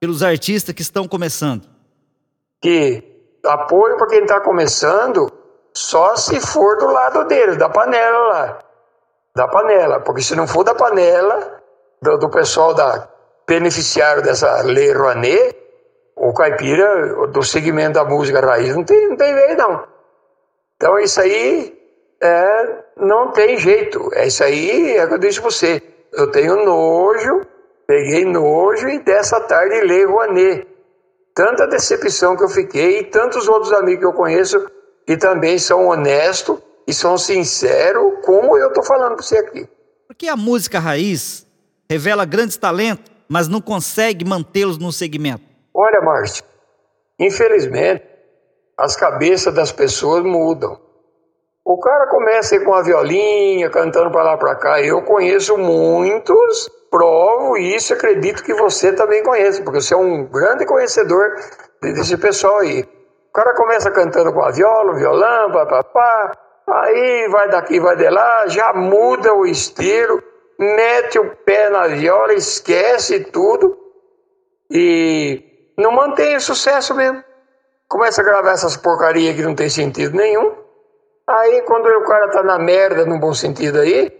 pelos 0.00 0.22
artistas 0.22 0.74
que 0.74 0.82
estão 0.82 1.06
começando? 1.06 1.68
Que 2.62 3.04
apoio 3.44 3.96
para 3.98 4.06
quem 4.08 4.22
está 4.22 4.40
começando 4.40 5.30
só 5.74 6.16
se 6.16 6.40
for 6.40 6.78
do 6.78 6.86
lado 6.86 7.24
deles, 7.24 7.56
da 7.58 7.68
panela 7.68 8.18
lá. 8.28 8.67
Da 9.38 9.46
panela. 9.46 10.00
Porque 10.00 10.20
se 10.20 10.34
não 10.34 10.48
for 10.48 10.64
da 10.64 10.74
panela, 10.74 11.62
do, 12.02 12.18
do 12.18 12.28
pessoal 12.28 12.74
da 12.74 13.08
beneficiário 13.46 14.20
dessa 14.20 14.62
lei 14.62 14.92
Rouanet, 14.92 15.56
o 16.16 16.34
caipira 16.34 17.28
do 17.28 17.42
segmento 17.44 17.92
da 17.92 18.04
música 18.04 18.40
raiz 18.40 18.74
não 18.74 18.82
tem, 18.82 19.08
não 19.08 19.16
tem 19.16 19.32
lei, 19.32 19.54
não. 19.54 19.86
Então 20.74 20.98
isso 20.98 21.20
aí 21.20 21.72
é, 22.20 22.84
não 22.96 23.30
tem 23.30 23.56
jeito. 23.56 24.10
É 24.12 24.26
isso 24.26 24.42
aí, 24.42 24.96
é 24.96 25.04
o 25.04 25.08
que 25.08 25.14
eu 25.14 25.18
disse 25.18 25.38
você. 25.38 25.80
Eu 26.12 26.32
tenho 26.32 26.56
nojo, 26.64 27.42
peguei 27.86 28.24
nojo 28.24 28.88
e 28.88 28.98
dessa 28.98 29.38
tarde 29.38 29.80
lei 29.82 30.04
Rouanet. 30.04 30.66
Tanta 31.32 31.68
decepção 31.68 32.36
que 32.36 32.42
eu 32.42 32.48
fiquei 32.48 32.98
e 32.98 33.04
tantos 33.04 33.46
outros 33.46 33.72
amigos 33.72 34.00
que 34.00 34.06
eu 34.06 34.12
conheço 34.12 34.68
e 35.06 35.16
também 35.16 35.60
são 35.60 35.86
honestos 35.86 36.58
e 36.88 36.92
são 36.94 37.18
sinceros, 37.18 38.24
como 38.24 38.56
eu 38.56 38.68
estou 38.68 38.82
falando 38.82 39.14
para 39.14 39.22
você 39.22 39.36
aqui. 39.36 39.68
Porque 40.06 40.26
a 40.26 40.34
música 40.34 40.78
raiz 40.78 41.46
revela 41.88 42.24
grandes 42.24 42.56
talentos, 42.56 43.12
mas 43.28 43.46
não 43.46 43.60
consegue 43.60 44.24
mantê-los 44.24 44.78
no 44.78 44.90
segmento. 44.90 45.42
Olha, 45.74 46.00
Márcio, 46.00 46.42
infelizmente, 47.20 48.02
as 48.78 48.96
cabeças 48.96 49.54
das 49.54 49.70
pessoas 49.70 50.24
mudam. 50.24 50.80
O 51.62 51.78
cara 51.78 52.06
começa 52.06 52.58
com 52.64 52.72
a 52.72 52.82
violinha, 52.82 53.68
cantando 53.68 54.10
para 54.10 54.22
lá 54.22 54.38
para 54.38 54.56
cá. 54.56 54.80
Eu 54.80 55.02
conheço 55.02 55.58
muitos, 55.58 56.70
provo 56.90 57.58
isso, 57.58 57.92
acredito 57.92 58.42
que 58.42 58.54
você 58.54 58.94
também 58.94 59.22
conhece, 59.22 59.62
porque 59.62 59.82
você 59.82 59.92
é 59.92 59.96
um 59.98 60.24
grande 60.24 60.64
conhecedor 60.64 61.36
desse 61.82 62.16
pessoal 62.16 62.60
aí. 62.60 62.80
O 62.80 63.32
cara 63.34 63.54
começa 63.54 63.90
cantando 63.90 64.32
com 64.32 64.42
a 64.42 64.50
viola, 64.50 64.92
o 64.92 64.96
violão, 64.96 65.52
papapá, 65.52 66.47
aí 66.72 67.28
vai 67.30 67.48
daqui, 67.48 67.80
vai 67.80 67.96
de 67.96 68.08
lá, 68.08 68.46
já 68.46 68.72
muda 68.72 69.32
o 69.34 69.46
estilo, 69.46 70.22
mete 70.58 71.18
o 71.18 71.36
pé 71.44 71.70
na 71.70 71.86
viola, 71.86 72.34
esquece 72.34 73.20
tudo 73.24 73.76
e 74.70 75.72
não 75.78 75.92
mantém 75.92 76.36
o 76.36 76.40
sucesso 76.40 76.94
mesmo. 76.94 77.22
Começa 77.88 78.20
a 78.20 78.24
gravar 78.24 78.52
essas 78.52 78.76
porcarias 78.76 79.34
que 79.34 79.42
não 79.42 79.54
tem 79.54 79.70
sentido 79.70 80.16
nenhum. 80.16 80.52
Aí 81.26 81.62
quando 81.62 81.86
o 81.86 82.04
cara 82.04 82.28
tá 82.28 82.42
na 82.42 82.58
merda, 82.58 83.06
no 83.06 83.18
bom 83.18 83.32
sentido 83.32 83.78
aí, 83.78 84.12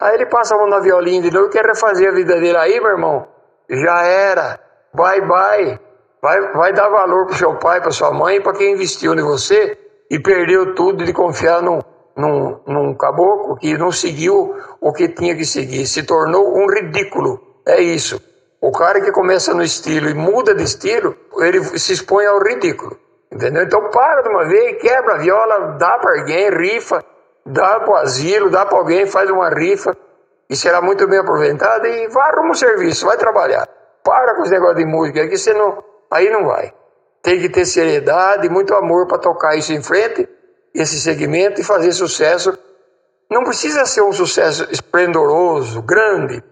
aí 0.00 0.14
ele 0.14 0.26
passa 0.26 0.54
a 0.54 0.58
mão 0.58 0.68
na 0.68 0.80
violinha 0.80 1.22
de 1.22 1.30
novo 1.30 1.46
e 1.46 1.50
quer 1.50 1.64
refazer 1.64 2.08
a 2.08 2.14
vida 2.14 2.34
dele 2.34 2.56
aí, 2.56 2.80
meu 2.80 2.90
irmão. 2.90 3.28
Já 3.68 4.02
era. 4.02 4.60
Bye 4.94 5.20
bye. 5.20 5.80
Vai, 6.20 6.52
vai 6.52 6.72
dar 6.72 6.88
valor 6.88 7.26
para 7.26 7.36
seu 7.36 7.56
pai, 7.58 7.80
para 7.80 7.90
sua 7.90 8.12
mãe, 8.12 8.40
para 8.40 8.52
quem 8.52 8.72
investiu 8.72 9.12
em 9.14 9.22
você 9.22 9.76
e 10.08 10.20
perdeu 10.20 10.74
tudo 10.74 11.04
de 11.04 11.12
confiar 11.12 11.62
num, 11.62 11.80
num, 12.16 12.60
num 12.66 12.94
caboclo 12.94 13.56
que 13.56 13.76
não 13.76 13.90
seguiu 13.90 14.54
o 14.80 14.92
que 14.92 15.08
tinha 15.08 15.34
que 15.34 15.44
seguir. 15.44 15.86
Se 15.86 16.02
tornou 16.02 16.56
um 16.56 16.66
ridículo. 16.66 17.40
É 17.66 17.80
isso. 17.80 18.20
O 18.60 18.70
cara 18.70 19.00
que 19.00 19.10
começa 19.10 19.52
no 19.54 19.62
estilo 19.62 20.08
e 20.08 20.14
muda 20.14 20.54
de 20.54 20.62
estilo, 20.62 21.16
ele 21.38 21.62
se 21.78 21.92
expõe 21.92 22.26
ao 22.26 22.42
ridículo. 22.42 22.96
Entendeu? 23.30 23.62
Então 23.62 23.90
para 23.90 24.22
de 24.22 24.28
uma 24.28 24.44
vez, 24.44 24.80
quebra 24.80 25.14
a 25.14 25.18
viola, 25.18 25.76
dá 25.78 25.98
para 25.98 26.20
alguém, 26.20 26.50
rifa, 26.50 27.04
dá 27.46 27.80
para 27.80 27.90
o 27.90 27.96
asilo, 27.96 28.50
dá 28.50 28.66
para 28.66 28.78
alguém, 28.78 29.06
faz 29.06 29.30
uma 29.30 29.48
rifa 29.48 29.96
e 30.48 30.56
será 30.56 30.82
muito 30.82 31.08
bem 31.08 31.18
aproveitada 31.18 31.88
e 31.88 32.08
vá 32.08 32.24
arruma 32.24 32.50
um 32.50 32.54
serviço, 32.54 33.06
vai 33.06 33.16
trabalhar. 33.16 33.66
Para 34.04 34.34
com 34.34 34.42
esse 34.42 34.52
negócio 34.52 34.76
de 34.76 34.84
música, 34.84 35.26
que 35.26 35.38
você 35.38 35.54
não, 35.54 35.82
aí 36.10 36.28
não 36.30 36.44
vai. 36.44 36.74
Tem 37.22 37.40
que 37.40 37.48
ter 37.48 37.64
seriedade 37.64 38.48
muito 38.50 38.74
amor 38.74 39.06
para 39.06 39.18
tocar 39.18 39.56
isso 39.56 39.72
em 39.72 39.82
frente, 39.82 40.28
esse 40.74 41.00
segmento 41.00 41.60
e 41.60 41.64
fazer 41.64 41.92
sucesso. 41.92 42.56
Não 43.30 43.44
precisa 43.44 43.84
ser 43.86 44.02
um 44.02 44.12
sucesso 44.12 44.66
esplendoroso, 44.70 45.82
grande. 45.82 46.42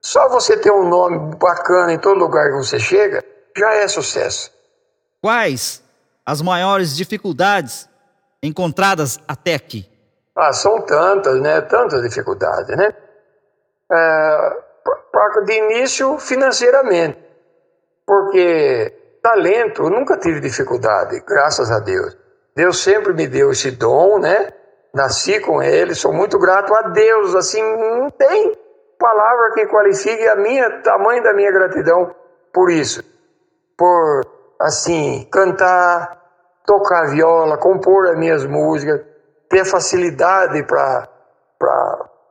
Só 0.00 0.28
você 0.28 0.56
ter 0.56 0.70
um 0.70 0.88
nome 0.88 1.36
bacana 1.36 1.92
em 1.92 1.98
todo 1.98 2.18
lugar 2.18 2.50
que 2.50 2.56
você 2.56 2.78
chega, 2.78 3.24
já 3.56 3.74
é 3.74 3.86
sucesso. 3.86 4.50
Quais 5.20 5.82
as 6.26 6.42
maiores 6.42 6.96
dificuldades 6.96 7.88
encontradas 8.42 9.18
até 9.26 9.54
aqui? 9.54 9.88
Ah, 10.34 10.52
são 10.52 10.80
tantas, 10.80 11.40
né? 11.40 11.60
Tantas 11.60 12.02
dificuldades, 12.02 12.76
né? 12.76 12.94
É, 13.92 14.56
de 15.44 15.52
início, 15.52 16.18
financeiramente. 16.18 17.18
Porque 18.06 19.18
talento, 19.22 19.88
nunca 19.88 20.16
tive 20.16 20.40
dificuldade, 20.40 21.22
graças 21.26 21.70
a 21.70 21.78
Deus. 21.78 22.16
Deus 22.54 22.82
sempre 22.82 23.12
me 23.12 23.26
deu 23.26 23.50
esse 23.50 23.70
dom, 23.70 24.18
né? 24.18 24.52
Nasci 24.94 25.40
com 25.40 25.62
ele, 25.62 25.94
sou 25.94 26.12
muito 26.12 26.38
grato 26.38 26.74
a 26.74 26.82
Deus. 26.82 27.34
Assim, 27.34 27.62
não 27.62 28.10
tem 28.10 28.56
palavra 28.98 29.52
que 29.54 29.66
qualifique 29.66 30.26
a 30.28 30.36
minha 30.36 30.82
tamanho 30.82 31.22
da 31.22 31.32
minha 31.32 31.50
gratidão 31.50 32.14
por 32.52 32.70
isso. 32.70 33.02
Por 33.76 34.20
assim, 34.60 35.26
cantar, 35.32 36.20
tocar 36.66 37.10
viola, 37.10 37.56
compor 37.56 38.08
as 38.08 38.18
minhas 38.18 38.44
músicas, 38.44 39.00
ter 39.48 39.64
facilidade 39.64 40.62
para 40.64 41.08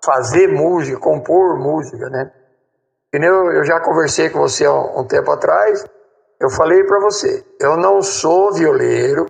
fazer 0.03 0.47
música, 0.47 0.99
compor 0.99 1.57
música, 1.57 2.09
né? 2.09 2.31
Eu, 3.11 3.51
eu 3.51 3.63
já 3.65 3.79
conversei 3.79 4.29
com 4.29 4.39
você 4.39 4.65
há 4.65 4.73
um 4.73 5.05
tempo 5.05 5.31
atrás, 5.31 5.85
eu 6.39 6.49
falei 6.49 6.83
para 6.85 6.99
você, 7.01 7.43
eu 7.59 7.75
não 7.75 8.01
sou 8.01 8.53
violeiro, 8.53 9.25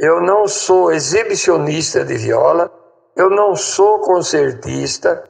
eu 0.00 0.18
não 0.22 0.48
sou 0.48 0.90
exibicionista 0.90 2.02
de 2.06 2.16
viola, 2.16 2.72
eu 3.14 3.28
não 3.28 3.54
sou 3.54 4.00
concertista, 4.00 5.22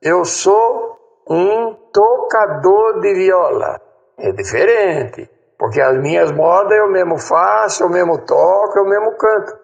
eu 0.00 0.24
sou 0.24 0.96
um 1.28 1.74
tocador 1.92 3.00
de 3.00 3.12
viola. 3.12 3.78
É 4.16 4.32
diferente, 4.32 5.30
porque 5.58 5.82
as 5.82 5.98
minhas 5.98 6.32
modas 6.32 6.78
eu 6.78 6.90
mesmo 6.90 7.18
faço, 7.18 7.82
eu 7.82 7.90
mesmo 7.90 8.24
toco, 8.24 8.78
eu 8.78 8.86
mesmo 8.86 9.18
canto. 9.18 9.58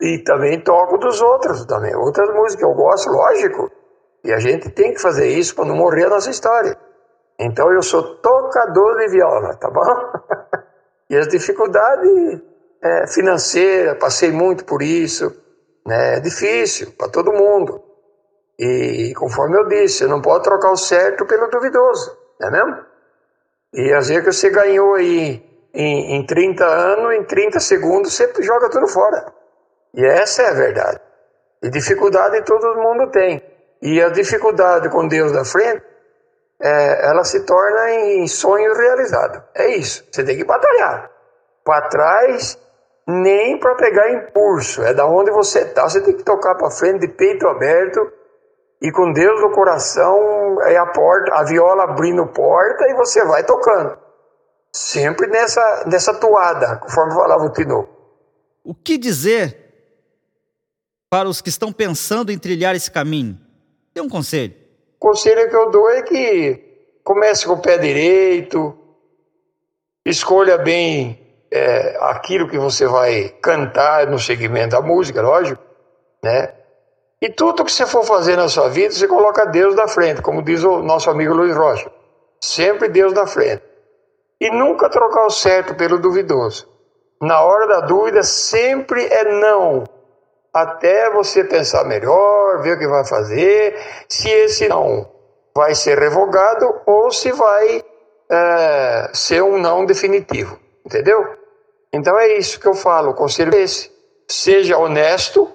E 0.00 0.22
também 0.22 0.60
toco 0.60 0.96
dos 0.96 1.20
outros, 1.20 1.66
também 1.66 1.96
outras 1.96 2.32
músicas 2.32 2.62
eu 2.62 2.74
gosto, 2.74 3.10
lógico. 3.10 3.72
E 4.22 4.32
a 4.32 4.38
gente 4.38 4.70
tem 4.70 4.94
que 4.94 5.00
fazer 5.00 5.26
isso 5.26 5.56
para 5.56 5.64
não 5.64 5.74
morrer 5.74 6.04
a 6.04 6.10
nossa 6.10 6.30
história. 6.30 6.78
Então 7.36 7.72
eu 7.72 7.82
sou 7.82 8.18
tocador 8.18 8.98
de 8.98 9.08
viola, 9.08 9.56
tá 9.56 9.68
bom? 9.68 10.12
e 11.10 11.16
as 11.16 11.26
dificuldades 11.26 12.40
é, 12.82 13.06
financeiras, 13.06 13.98
passei 13.98 14.30
muito 14.30 14.64
por 14.64 14.82
isso, 14.82 15.34
né? 15.86 16.16
é 16.16 16.20
difícil 16.20 16.92
para 16.96 17.08
todo 17.08 17.32
mundo. 17.32 17.82
E 18.58 19.12
conforme 19.16 19.56
eu 19.56 19.68
disse, 19.68 19.98
você 19.98 20.06
não 20.06 20.20
pode 20.20 20.44
trocar 20.44 20.70
o 20.70 20.76
certo 20.76 21.24
pelo 21.26 21.48
duvidoso, 21.48 22.16
não 22.40 22.48
é 22.48 22.50
mesmo? 22.50 22.84
E 23.72 23.92
às 23.92 24.08
vezes 24.08 24.24
você 24.24 24.50
ganhou 24.50 24.94
aí 24.94 25.44
em, 25.72 26.16
em 26.16 26.26
30 26.26 26.64
anos, 26.64 27.14
em 27.14 27.24
30 27.24 27.60
segundos, 27.60 28.14
você 28.14 28.32
joga 28.40 28.68
tudo 28.70 28.88
fora. 28.88 29.32
E 29.94 30.04
essa 30.04 30.42
é 30.42 30.48
a 30.48 30.54
verdade. 30.54 31.00
E 31.62 31.70
dificuldade 31.70 32.42
todo 32.42 32.80
mundo 32.80 33.10
tem. 33.10 33.42
E 33.80 34.02
a 34.02 34.08
dificuldade 34.08 34.88
com 34.88 35.06
Deus 35.06 35.32
na 35.32 35.44
frente, 35.44 35.82
é, 36.60 37.08
ela 37.08 37.24
se 37.24 37.44
torna 37.44 37.90
em 37.90 38.26
sonho 38.26 38.74
realizado. 38.74 39.42
É 39.54 39.68
isso. 39.68 40.04
Você 40.10 40.24
tem 40.24 40.36
que 40.36 40.44
batalhar. 40.44 41.10
Para 41.64 41.88
trás, 41.88 42.58
nem 43.08 43.58
para 43.58 43.74
pegar 43.76 44.12
impulso. 44.12 44.82
É 44.82 44.92
da 44.92 45.06
onde 45.06 45.30
você 45.30 45.60
está. 45.60 45.88
Você 45.88 46.02
tem 46.02 46.14
que 46.14 46.22
tocar 46.22 46.54
para 46.56 46.70
frente 46.70 47.00
de 47.00 47.08
peito 47.08 47.48
aberto 47.48 48.12
e 48.82 48.92
com 48.92 49.12
Deus 49.12 49.40
no 49.40 49.50
coração, 49.50 50.62
é 50.62 50.76
a 50.76 50.86
porta, 50.86 51.34
a 51.34 51.42
viola 51.42 51.84
abrindo 51.84 52.26
porta 52.26 52.86
e 52.88 52.94
você 52.94 53.24
vai 53.24 53.42
tocando. 53.44 53.98
Sempre 54.72 55.26
nessa, 55.26 55.84
nessa 55.86 56.14
toada, 56.14 56.76
conforme 56.76 57.14
falava 57.14 57.44
o 57.44 57.52
Tino. 57.52 57.88
O 58.62 58.74
que 58.74 58.98
dizer 58.98 59.56
para 61.10 61.28
os 61.28 61.40
que 61.40 61.48
estão 61.48 61.72
pensando 61.72 62.30
em 62.30 62.38
trilhar 62.38 62.76
esse 62.76 62.90
caminho? 62.90 63.40
Dê 63.94 64.00
um 64.00 64.08
conselho. 64.08 64.54
O 64.96 64.98
conselho 64.98 65.48
que 65.48 65.56
eu 65.56 65.70
dou 65.70 65.90
é 65.90 66.02
que 66.02 67.00
comece 67.02 67.46
com 67.46 67.54
o 67.54 67.62
pé 67.62 67.78
direito, 67.78 68.76
escolha 70.04 70.58
bem 70.58 71.27
é, 71.50 71.96
aquilo 72.00 72.48
que 72.48 72.58
você 72.58 72.86
vai 72.86 73.28
cantar 73.40 74.06
no 74.06 74.18
segmento 74.18 74.76
da 74.76 74.82
música, 74.82 75.22
lógico, 75.22 75.62
né? 76.22 76.52
E 77.20 77.28
tudo 77.28 77.64
que 77.64 77.72
você 77.72 77.86
for 77.86 78.04
fazer 78.04 78.36
na 78.36 78.48
sua 78.48 78.68
vida, 78.68 78.94
você 78.94 79.08
coloca 79.08 79.44
Deus 79.46 79.74
na 79.74 79.88
frente, 79.88 80.22
como 80.22 80.42
diz 80.42 80.62
o 80.62 80.78
nosso 80.82 81.10
amigo 81.10 81.34
Luiz 81.34 81.56
Rocha. 81.56 81.90
Sempre 82.40 82.88
Deus 82.88 83.12
na 83.12 83.26
frente. 83.26 83.62
E 84.40 84.50
nunca 84.50 84.88
trocar 84.88 85.26
o 85.26 85.30
certo 85.30 85.74
pelo 85.74 85.98
duvidoso. 85.98 86.68
Na 87.20 87.42
hora 87.42 87.66
da 87.66 87.80
dúvida, 87.80 88.22
sempre 88.22 89.04
é 89.06 89.24
não. 89.40 89.82
Até 90.54 91.10
você 91.10 91.42
pensar 91.42 91.84
melhor, 91.84 92.62
ver 92.62 92.76
o 92.76 92.78
que 92.78 92.86
vai 92.86 93.04
fazer, 93.04 93.76
se 94.08 94.28
esse 94.28 94.68
não 94.68 95.10
vai 95.56 95.74
ser 95.74 95.98
revogado 95.98 96.82
ou 96.86 97.10
se 97.10 97.32
vai 97.32 97.82
é, 98.30 99.10
ser 99.12 99.42
um 99.42 99.58
não 99.58 99.84
definitivo. 99.84 100.56
Entendeu? 100.86 101.37
Então 101.92 102.18
é 102.18 102.36
isso 102.36 102.60
que 102.60 102.66
eu 102.66 102.74
falo. 102.74 103.10
O 103.10 103.14
conselho 103.14 103.54
é 103.54 103.62
esse. 103.62 103.90
Seja 104.28 104.76
honesto, 104.76 105.50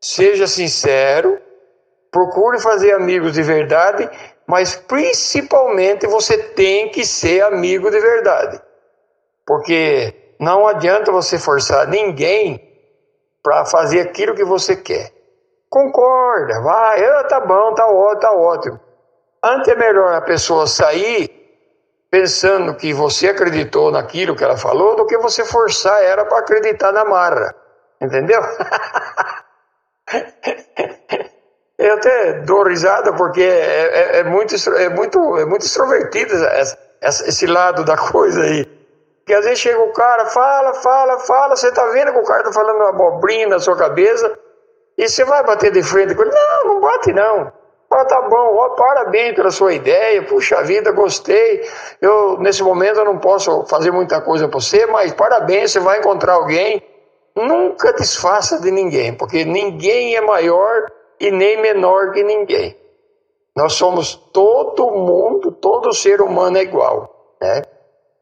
seja 0.00 0.46
sincero, 0.46 1.40
procure 2.10 2.60
fazer 2.60 2.92
amigos 2.92 3.34
de 3.34 3.42
verdade, 3.42 4.08
mas 4.46 4.74
principalmente 4.74 6.06
você 6.06 6.38
tem 6.38 6.88
que 6.88 7.04
ser 7.04 7.42
amigo 7.44 7.90
de 7.90 8.00
verdade. 8.00 8.60
Porque 9.46 10.34
não 10.40 10.66
adianta 10.66 11.12
você 11.12 11.38
forçar 11.38 11.86
ninguém 11.86 12.62
para 13.42 13.64
fazer 13.64 14.00
aquilo 14.00 14.34
que 14.34 14.44
você 14.44 14.74
quer. 14.74 15.12
Concorda, 15.70 16.60
vai, 16.62 17.04
ah, 17.04 17.24
tá 17.24 17.40
bom, 17.40 17.74
tá 17.74 17.86
ótimo, 17.86 18.20
tá 18.20 18.32
ótimo. 18.32 18.80
Antes 19.42 19.68
é 19.68 19.76
melhor 19.76 20.14
a 20.14 20.20
pessoa 20.20 20.66
sair 20.66 21.35
pensando 22.16 22.74
que 22.74 22.94
você 22.94 23.28
acreditou 23.28 23.90
naquilo 23.90 24.34
que 24.34 24.42
ela 24.42 24.56
falou 24.56 24.96
do 24.96 25.04
que 25.04 25.18
você 25.18 25.44
forçar 25.44 26.02
ela 26.02 26.24
para 26.24 26.38
acreditar 26.38 26.90
na 26.90 27.04
marra. 27.04 27.54
Entendeu? 28.00 28.40
Eu 31.76 31.92
até 31.94 32.40
dou 32.40 32.64
risada 32.64 33.12
porque 33.12 33.42
é, 33.42 34.16
é, 34.16 34.20
é 34.20 34.24
muito, 34.24 34.54
é, 34.74 34.88
muito, 34.88 35.36
é 35.36 35.44
muito 35.44 35.66
extrovertido 35.66 36.34
essa, 36.46 36.78
esse 37.02 37.46
lado 37.46 37.84
da 37.84 37.98
coisa 37.98 38.40
aí. 38.40 38.64
Porque 38.64 39.34
às 39.34 39.44
vezes 39.44 39.58
chega 39.58 39.78
o 39.78 39.92
cara, 39.92 40.24
fala, 40.24 40.72
fala, 40.72 41.18
fala, 41.18 41.54
você 41.54 41.70
tá 41.70 41.84
vendo 41.88 42.14
que 42.14 42.18
o 42.18 42.24
cara 42.24 42.44
tá 42.44 42.52
falando 42.52 42.76
uma 42.76 42.88
abobrinha 42.88 43.46
na 43.46 43.58
sua 43.58 43.76
cabeça 43.76 44.38
e 44.96 45.06
você 45.06 45.22
vai 45.22 45.44
bater 45.44 45.70
de 45.70 45.82
frente 45.82 46.14
com 46.14 46.22
ele. 46.22 46.30
Não, 46.30 46.64
não 46.64 46.80
bate 46.80 47.12
não. 47.12 47.52
Fala, 47.96 48.04
tá 48.04 48.28
bom, 48.28 48.56
ó, 48.56 48.68
parabéns 48.70 49.34
pela 49.34 49.50
sua 49.50 49.72
ideia, 49.72 50.22
puxa 50.22 50.62
vida, 50.62 50.92
gostei. 50.92 51.62
Eu, 52.00 52.38
nesse 52.38 52.62
momento, 52.62 52.98
eu 52.98 53.04
não 53.06 53.18
posso 53.18 53.64
fazer 53.66 53.90
muita 53.90 54.20
coisa 54.20 54.48
para 54.48 54.60
você, 54.60 54.84
mas 54.86 55.12
parabéns, 55.12 55.72
você 55.72 55.80
vai 55.80 55.98
encontrar 55.98 56.34
alguém 56.34 56.82
Nunca 57.36 57.92
desfaça 57.92 58.58
de 58.62 58.70
ninguém, 58.70 59.12
porque 59.12 59.44
ninguém 59.44 60.16
é 60.16 60.22
maior 60.22 60.90
e 61.20 61.30
nem 61.30 61.60
menor 61.60 62.12
que 62.12 62.22
ninguém. 62.24 62.74
Nós 63.54 63.74
somos 63.74 64.14
todo 64.14 64.90
mundo, 64.90 65.52
todo 65.52 65.92
ser 65.92 66.22
humano 66.22 66.56
é 66.56 66.62
igual, 66.62 67.36
né? 67.38 67.62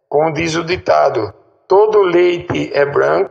Como 0.09 0.33
diz 0.33 0.57
o 0.57 0.65
ditado, 0.65 1.33
todo 1.69 2.03
leite 2.03 2.73
é 2.75 2.85
branco, 2.85 3.31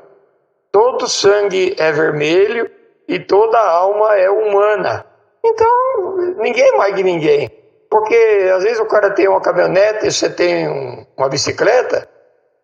todo 0.72 1.06
sangue 1.10 1.76
é 1.78 1.92
vermelho 1.92 2.72
e 3.06 3.20
toda 3.20 3.60
alma 3.60 4.16
é 4.16 4.30
humana. 4.30 5.06
Então, 5.44 6.18
ninguém 6.38 6.70
é 6.70 6.78
mais 6.78 6.96
que 6.96 7.04
ninguém. 7.04 7.52
Porque 7.90 8.52
às 8.56 8.64
vezes 8.64 8.80
o 8.80 8.86
cara 8.86 9.12
tem 9.12 9.28
uma 9.28 9.42
caminhonete 9.42 10.12
você 10.12 10.30
tem 10.30 10.68
um, 10.68 11.06
uma 11.16 11.30
bicicleta, 11.30 12.10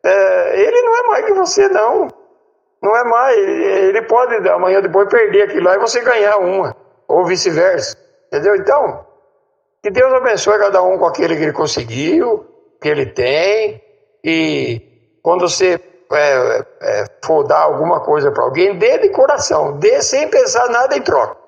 é, 0.03 0.61
ele 0.61 0.81
não 0.81 0.97
é 0.97 1.07
mais 1.07 1.25
que 1.25 1.33
você, 1.33 1.67
não. 1.67 2.07
Não 2.81 2.95
é 2.95 3.03
mais. 3.03 3.37
Ele 3.37 4.01
pode 4.03 4.35
amanhã 4.49 4.81
depois 4.81 5.09
perder 5.09 5.43
aquilo 5.43 5.65
lá 5.65 5.75
e 5.75 5.79
você 5.79 6.01
ganhar 6.01 6.37
uma, 6.37 6.75
ou 7.07 7.25
vice-versa. 7.25 7.97
Entendeu? 8.27 8.55
Então, 8.55 9.05
que 9.83 9.91
Deus 9.91 10.13
abençoe 10.13 10.57
cada 10.57 10.81
um 10.81 10.97
com 10.97 11.05
aquele 11.05 11.35
que 11.35 11.43
ele 11.43 11.53
conseguiu, 11.53 12.45
que 12.81 12.87
ele 12.87 13.05
tem, 13.07 13.83
e 14.23 15.19
quando 15.21 15.47
você 15.47 15.79
é, 16.11 16.65
é, 16.81 17.05
for 17.23 17.43
dar 17.43 17.61
alguma 17.61 17.99
coisa 18.01 18.31
para 18.31 18.43
alguém, 18.43 18.77
dê 18.77 18.97
de 18.99 19.09
coração, 19.09 19.77
dê 19.77 20.01
sem 20.01 20.27
pensar 20.29 20.69
nada 20.69 20.95
em 20.95 21.01
troca. 21.01 21.38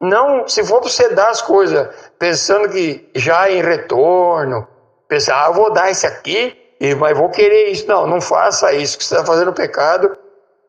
Não, 0.00 0.46
se 0.46 0.64
for 0.64 0.80
para 0.80 0.90
você 0.90 1.08
dar 1.08 1.30
as 1.30 1.42
coisas 1.42 1.88
pensando 2.18 2.68
que 2.68 3.10
já 3.14 3.50
em 3.50 3.60
retorno, 3.60 4.66
pensar, 5.08 5.46
ah, 5.46 5.50
vou 5.50 5.72
dar 5.72 5.90
isso 5.90 6.06
aqui, 6.06 6.56
mas 6.98 7.18
vou 7.18 7.30
querer 7.30 7.70
isso. 7.70 7.88
Não, 7.88 8.06
não 8.06 8.20
faça 8.20 8.72
isso, 8.72 8.96
que 8.96 9.04
você 9.04 9.14
está 9.14 9.26
fazendo 9.26 9.52
pecado 9.52 10.16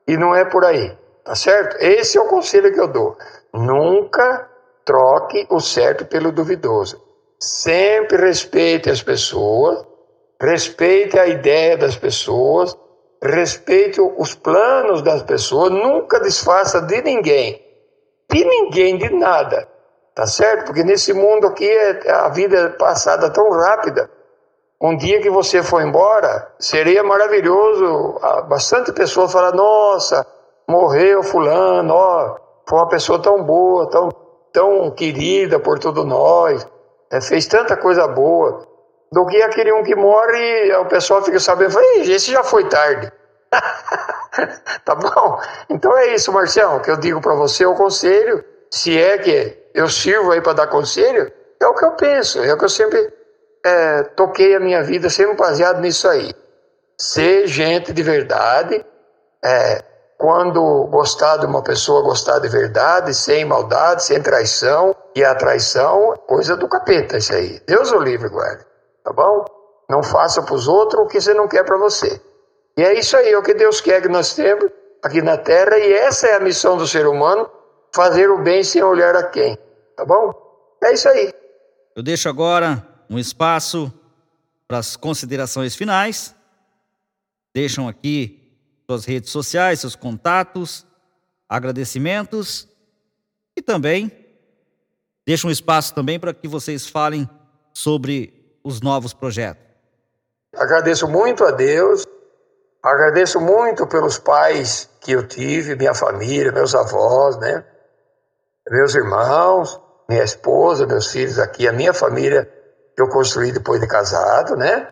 e 0.07 0.17
não 0.17 0.35
é 0.35 0.45
por 0.45 0.65
aí, 0.65 0.97
tá 1.23 1.35
certo? 1.35 1.77
Esse 1.79 2.17
é 2.17 2.21
o 2.21 2.27
conselho 2.27 2.73
que 2.73 2.79
eu 2.79 2.87
dou. 2.87 3.15
Nunca 3.53 4.49
troque 4.83 5.45
o 5.49 5.59
certo 5.59 6.05
pelo 6.05 6.31
duvidoso. 6.31 6.99
Sempre 7.39 8.17
respeite 8.17 8.89
as 8.89 9.03
pessoas, 9.03 9.85
respeite 10.41 11.19
a 11.19 11.27
ideia 11.27 11.77
das 11.77 11.95
pessoas, 11.95 12.75
respeite 13.21 14.01
os 14.01 14.33
planos 14.33 15.03
das 15.03 15.21
pessoas, 15.21 15.71
nunca 15.71 16.19
desfaça 16.19 16.81
de 16.81 17.01
ninguém, 17.01 17.61
de 18.31 18.45
ninguém, 18.45 18.97
de 18.97 19.09
nada, 19.09 19.67
tá 20.15 20.25
certo? 20.27 20.65
Porque 20.65 20.83
nesse 20.83 21.13
mundo 21.13 21.47
aqui 21.47 21.67
é, 21.69 22.11
a 22.11 22.29
vida 22.29 22.57
é 22.57 22.69
passada 22.69 23.29
tão 23.29 23.49
rápida 23.51 24.09
um 24.81 24.95
dia 24.95 25.21
que 25.21 25.29
você 25.29 25.61
for 25.61 25.81
embora, 25.81 26.53
seria 26.57 27.03
maravilhoso. 27.03 28.17
Ah, 28.21 28.41
bastante 28.43 28.93
pessoas 28.93 29.31
falar: 29.31 29.51
nossa, 29.51 30.25
morreu 30.67 31.21
Fulano, 31.21 31.93
ó, 31.93 32.37
foi 32.67 32.79
uma 32.79 32.87
pessoa 32.87 33.21
tão 33.21 33.43
boa, 33.43 33.89
tão, 33.89 34.09
tão 34.53 34.91
querida 34.91 35.59
por 35.59 35.79
todos 35.79 36.05
nós, 36.05 36.65
é, 37.11 37.19
fez 37.19 37.45
tanta 37.45 37.75
coisa 37.75 38.07
boa. 38.07 38.67
Do 39.11 39.25
que 39.25 39.41
aquele 39.41 39.73
um 39.73 39.83
que 39.83 39.95
morre, 39.95 40.71
o 40.75 40.85
pessoal 40.85 41.23
fica 41.23 41.39
sabendo, 41.39 41.79
esse 41.79 42.31
já 42.31 42.43
foi 42.43 42.69
tarde. 42.69 43.11
tá 44.85 44.95
bom? 44.95 45.41
Então 45.69 45.97
é 45.97 46.13
isso, 46.13 46.31
Marcião, 46.31 46.79
que 46.79 46.91
eu 46.91 46.97
digo 46.97 47.21
para 47.21 47.33
você, 47.33 47.65
o 47.65 47.75
conselho, 47.75 48.43
se 48.71 48.97
é 48.97 49.17
que 49.17 49.57
eu 49.73 49.89
sirvo 49.89 50.31
aí 50.31 50.41
para 50.41 50.53
dar 50.53 50.67
conselho, 50.67 51.31
é 51.59 51.67
o 51.67 51.73
que 51.73 51.85
eu 51.85 51.91
penso, 51.91 52.43
é 52.43 52.53
o 52.53 52.57
que 52.57 52.65
eu 52.65 52.69
sempre 52.69 53.11
é, 53.65 54.03
toquei 54.03 54.55
a 54.55 54.59
minha 54.59 54.83
vida 54.83 55.09
sempre 55.09 55.35
baseado 55.35 55.81
nisso 55.81 56.07
aí. 56.07 56.33
Ser 56.97 57.47
gente 57.47 57.93
de 57.93 58.03
verdade, 58.03 58.85
é, 59.43 59.83
quando 60.17 60.85
gostar 60.87 61.37
de 61.37 61.45
uma 61.45 61.63
pessoa, 61.63 62.03
gostar 62.03 62.39
de 62.39 62.49
verdade, 62.49 63.13
sem 63.13 63.45
maldade, 63.45 64.03
sem 64.03 64.21
traição. 64.21 64.93
E 65.15 65.23
a 65.23 65.33
traição, 65.33 66.13
coisa 66.27 66.57
do 66.57 66.67
capeta, 66.67 67.17
isso 67.17 67.33
aí. 67.33 67.61
Deus 67.65 67.91
o 67.91 67.99
livre, 67.99 68.27
guarde. 68.27 68.65
Tá 69.03 69.13
bom? 69.13 69.45
Não 69.89 70.03
faça 70.03 70.41
para 70.41 70.53
os 70.53 70.67
outros 70.67 71.03
o 71.03 71.07
que 71.07 71.19
você 71.19 71.33
não 71.33 71.47
quer 71.47 71.63
para 71.63 71.77
você. 71.77 72.21
E 72.79 72.81
é 72.81 72.97
isso 72.97 73.17
aí, 73.17 73.31
é 73.33 73.37
o 73.37 73.43
que 73.43 73.53
Deus 73.53 73.81
quer 73.81 74.01
que 74.01 74.07
nós 74.07 74.33
temos 74.33 74.71
aqui 75.03 75.21
na 75.21 75.37
Terra, 75.37 75.77
e 75.77 75.91
essa 75.91 76.27
é 76.27 76.35
a 76.35 76.39
missão 76.39 76.77
do 76.77 76.87
ser 76.87 77.05
humano, 77.07 77.51
fazer 77.93 78.31
o 78.31 78.41
bem 78.41 78.63
sem 78.63 78.81
olhar 78.81 79.17
a 79.17 79.23
quem. 79.23 79.57
Tá 79.97 80.05
bom? 80.05 80.33
É 80.81 80.93
isso 80.93 81.09
aí. 81.09 81.33
Eu 81.93 82.01
deixo 82.01 82.29
agora 82.29 82.81
um 83.09 83.19
espaço 83.19 83.93
para 84.65 84.77
as 84.77 84.95
considerações 84.95 85.75
finais. 85.75 86.33
Deixam 87.53 87.85
aqui 87.85 88.49
suas 88.89 89.03
redes 89.03 89.29
sociais, 89.29 89.81
seus 89.81 89.97
contatos, 89.97 90.87
agradecimentos 91.49 92.65
e 93.57 93.61
também 93.61 94.09
deixam 95.27 95.49
um 95.49 95.51
espaço 95.51 95.93
também 95.93 96.17
para 96.17 96.33
que 96.33 96.47
vocês 96.47 96.87
falem 96.87 97.29
sobre 97.73 98.57
os 98.63 98.79
novos 98.79 99.13
projetos. 99.13 99.65
Agradeço 100.55 101.09
muito 101.09 101.43
a 101.43 101.51
Deus, 101.51 102.05
agradeço 102.83 103.39
muito 103.39 103.85
pelos 103.87 104.17
pais 104.17 104.89
que 105.01 105.11
eu 105.11 105.27
tive, 105.27 105.75
minha 105.75 105.93
família, 105.93 106.51
meus 106.51 106.73
avós, 106.75 107.37
né? 107.37 107.63
Meus 108.69 108.95
irmãos, 108.95 109.81
minha 110.07 110.23
esposa, 110.23 110.85
meus 110.85 111.11
filhos 111.11 111.39
aqui, 111.39 111.67
a 111.67 111.73
minha 111.73 111.93
família 111.93 112.51
que 112.95 113.01
eu 113.01 113.09
construí 113.09 113.51
depois 113.51 113.79
de 113.79 113.87
casado, 113.87 114.55
né? 114.55 114.91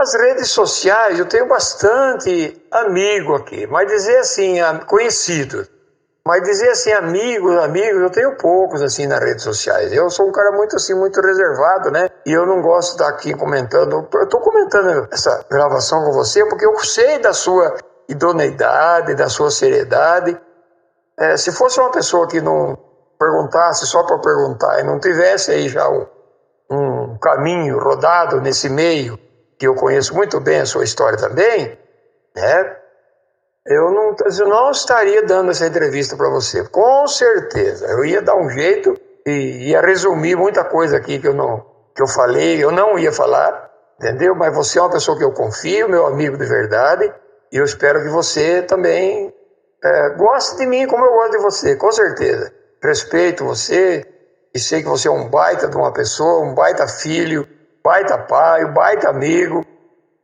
As 0.00 0.14
redes 0.14 0.50
sociais, 0.50 1.18
eu 1.18 1.26
tenho 1.26 1.46
bastante 1.46 2.66
amigo 2.70 3.34
aqui, 3.34 3.66
mas 3.66 3.86
dizer 3.86 4.18
assim, 4.18 4.56
conhecido, 4.86 5.68
mas 6.26 6.42
dizer 6.42 6.70
assim, 6.70 6.90
amigos, 6.90 7.54
amigos, 7.58 8.00
eu 8.00 8.10
tenho 8.10 8.36
poucos 8.36 8.80
assim 8.80 9.06
nas 9.06 9.20
redes 9.20 9.44
sociais. 9.44 9.92
Eu 9.92 10.08
sou 10.08 10.26
um 10.26 10.32
cara 10.32 10.52
muito 10.52 10.74
assim, 10.76 10.94
muito 10.94 11.20
reservado, 11.20 11.90
né? 11.90 12.08
E 12.24 12.32
eu 12.32 12.46
não 12.46 12.62
gosto 12.62 12.96
de 12.96 13.02
estar 13.02 13.08
aqui 13.08 13.34
comentando. 13.34 14.08
Eu 14.10 14.24
estou 14.24 14.40
comentando 14.40 15.06
essa 15.12 15.44
gravação 15.50 16.02
com 16.02 16.12
você 16.12 16.46
porque 16.48 16.64
eu 16.64 16.78
sei 16.78 17.18
da 17.18 17.34
sua 17.34 17.76
idoneidade, 18.08 19.14
da 19.14 19.28
sua 19.28 19.50
seriedade. 19.50 20.40
É, 21.18 21.36
se 21.36 21.52
fosse 21.52 21.78
uma 21.78 21.90
pessoa 21.90 22.26
que 22.26 22.40
não 22.40 22.78
perguntasse 23.18 23.86
só 23.86 24.02
para 24.04 24.18
perguntar 24.18 24.80
e 24.80 24.82
não 24.82 24.98
tivesse 24.98 25.50
aí 25.50 25.68
já 25.68 25.86
um, 25.90 26.06
um 26.70 27.18
caminho 27.18 27.78
rodado 27.78 28.40
nesse 28.40 28.70
meio, 28.70 29.18
que 29.58 29.66
eu 29.66 29.74
conheço 29.74 30.14
muito 30.14 30.40
bem 30.40 30.60
a 30.60 30.66
sua 30.66 30.84
história 30.84 31.18
também, 31.18 31.78
né? 32.34 32.83
Eu 33.66 33.90
não, 33.90 34.14
eu 34.38 34.48
não 34.48 34.70
estaria 34.70 35.24
dando 35.24 35.50
essa 35.50 35.66
entrevista 35.66 36.16
para 36.16 36.28
você. 36.28 36.64
Com 36.68 37.06
certeza. 37.06 37.86
Eu 37.86 38.04
ia 38.04 38.20
dar 38.20 38.36
um 38.36 38.48
jeito 38.50 38.94
e 39.26 39.70
ia 39.70 39.80
resumir 39.80 40.36
muita 40.36 40.64
coisa 40.64 40.96
aqui 40.96 41.18
que 41.18 41.28
eu 41.28 41.34
não 41.34 41.72
que 41.94 42.02
eu 42.02 42.08
falei, 42.08 42.62
eu 42.62 42.72
não 42.72 42.98
ia 42.98 43.12
falar, 43.12 43.70
entendeu? 44.00 44.34
Mas 44.34 44.52
você 44.52 44.80
é 44.80 44.82
uma 44.82 44.90
pessoa 44.90 45.16
que 45.16 45.22
eu 45.22 45.30
confio, 45.30 45.88
meu 45.88 46.06
amigo 46.06 46.36
de 46.36 46.44
verdade, 46.44 47.12
e 47.52 47.56
eu 47.56 47.64
espero 47.64 48.02
que 48.02 48.08
você 48.08 48.62
também 48.62 49.32
é, 49.82 50.10
goste 50.16 50.56
de 50.56 50.66
mim 50.66 50.88
como 50.88 51.04
eu 51.04 51.12
gosto 51.12 51.30
de 51.30 51.38
você, 51.38 51.76
com 51.76 51.92
certeza. 51.92 52.52
Respeito 52.82 53.44
você 53.44 54.04
e 54.52 54.58
sei 54.58 54.82
que 54.82 54.88
você 54.88 55.06
é 55.06 55.10
um 55.10 55.30
baita 55.30 55.68
de 55.68 55.76
uma 55.76 55.92
pessoa, 55.92 56.44
um 56.44 56.52
baita 56.52 56.88
filho, 56.88 57.46
baita 57.82 58.18
pai, 58.18 58.64
um 58.64 58.74
baita 58.74 59.08
amigo, 59.08 59.64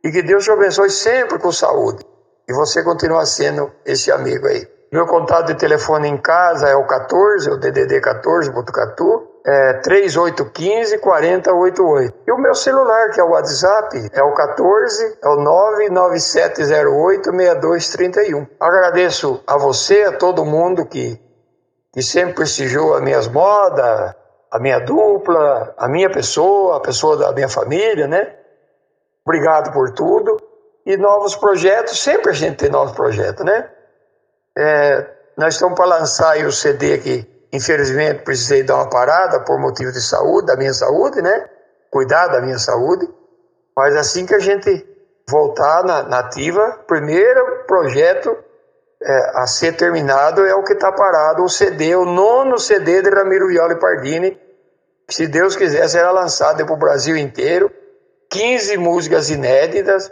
e 0.03 0.11
que 0.11 0.21
Deus 0.21 0.43
te 0.43 0.51
abençoe 0.51 0.89
sempre 0.89 1.39
com 1.39 1.53
saúde. 1.53 2.03
E 2.51 2.53
você 2.53 2.83
continua 2.83 3.25
sendo 3.25 3.71
esse 3.85 4.11
amigo 4.11 4.45
aí. 4.45 4.67
Meu 4.91 5.07
contato 5.07 5.47
de 5.47 5.55
telefone 5.55 6.09
em 6.09 6.17
casa 6.17 6.67
é 6.67 6.75
o 6.75 6.85
14, 6.85 7.49
o 7.49 7.55
DDD 7.55 8.01
14, 8.01 8.51
Botucatu, 8.51 9.25
é 9.45 9.75
3815 9.75 10.97
4088. 10.97 12.13
E 12.27 12.31
o 12.33 12.37
meu 12.37 12.53
celular, 12.53 13.09
que 13.11 13.21
é 13.21 13.23
o 13.23 13.29
WhatsApp, 13.29 14.09
é 14.11 14.21
o 14.21 14.33
14, 14.33 15.17
é 15.23 15.29
o 15.29 15.37
99708 15.37 17.31
6231. 17.31 18.45
Agradeço 18.59 19.41
a 19.47 19.57
você, 19.57 20.03
a 20.03 20.17
todo 20.17 20.43
mundo 20.43 20.85
que, 20.85 21.17
que 21.93 22.01
sempre 22.01 22.33
prestigiou 22.33 22.95
as 22.95 23.01
minhas 23.01 23.29
modas, 23.29 24.13
a 24.51 24.59
minha 24.59 24.79
dupla, 24.79 25.73
a 25.77 25.87
minha 25.87 26.09
pessoa, 26.11 26.75
a 26.75 26.79
pessoa 26.81 27.15
da 27.15 27.31
minha 27.31 27.47
família, 27.47 28.09
né? 28.09 28.35
Obrigado 29.25 29.71
por 29.71 29.93
tudo. 29.93 30.40
E 30.85 30.97
novos 30.97 31.35
projetos, 31.35 31.99
sempre 31.99 32.31
a 32.31 32.33
gente 32.33 32.57
tem 32.57 32.69
novos 32.69 32.93
projetos, 32.93 33.45
né? 33.45 33.69
É, 34.57 35.07
nós 35.37 35.53
estamos 35.53 35.75
para 35.75 35.85
lançar 35.85 36.37
o 36.45 36.51
CD 36.51 36.97
que, 36.97 37.47
infelizmente, 37.53 38.23
precisei 38.23 38.63
dar 38.63 38.75
uma 38.75 38.89
parada 38.89 39.39
por 39.41 39.59
motivo 39.59 39.91
de 39.91 40.01
saúde, 40.01 40.47
da 40.47 40.55
minha 40.55 40.73
saúde, 40.73 41.21
né? 41.21 41.49
Cuidar 41.89 42.27
da 42.27 42.41
minha 42.41 42.57
saúde. 42.57 43.07
Mas 43.75 43.95
assim 43.95 44.25
que 44.25 44.35
a 44.35 44.39
gente 44.39 44.85
voltar 45.29 45.83
na, 45.83 46.03
na 46.03 46.19
ativa, 46.19 46.79
primeiro 46.87 47.63
projeto 47.65 48.35
é, 49.01 49.31
a 49.35 49.47
ser 49.47 49.75
terminado 49.75 50.45
é 50.45 50.53
o 50.53 50.63
que 50.63 50.73
está 50.73 50.91
parado, 50.91 51.43
o 51.43 51.49
CD, 51.49 51.95
o 51.95 52.05
nono 52.05 52.59
CD 52.59 53.01
de 53.01 53.09
Ramiro 53.09 53.47
Viola 53.47 53.73
e 53.73 53.79
Pardini, 53.79 54.39
que 55.07 55.15
se 55.15 55.27
Deus 55.27 55.55
quiser 55.55 55.87
será 55.89 56.11
lançado 56.11 56.63
para 56.65 56.73
o 56.73 56.77
Brasil 56.77 57.17
inteiro. 57.17 57.71
15 58.29 58.77
músicas 58.77 59.29
inéditas, 59.29 60.09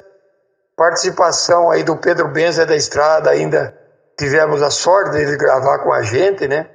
participação 0.79 1.69
aí 1.69 1.83
do 1.83 1.97
Pedro 1.97 2.29
Benza 2.29 2.65
da 2.65 2.73
Estrada, 2.73 3.29
ainda 3.29 3.77
tivemos 4.17 4.61
a 4.63 4.71
sorte 4.71 5.25
de 5.25 5.35
gravar 5.35 5.79
com 5.79 5.91
a 5.91 6.03
gente, 6.03 6.47
né? 6.47 6.69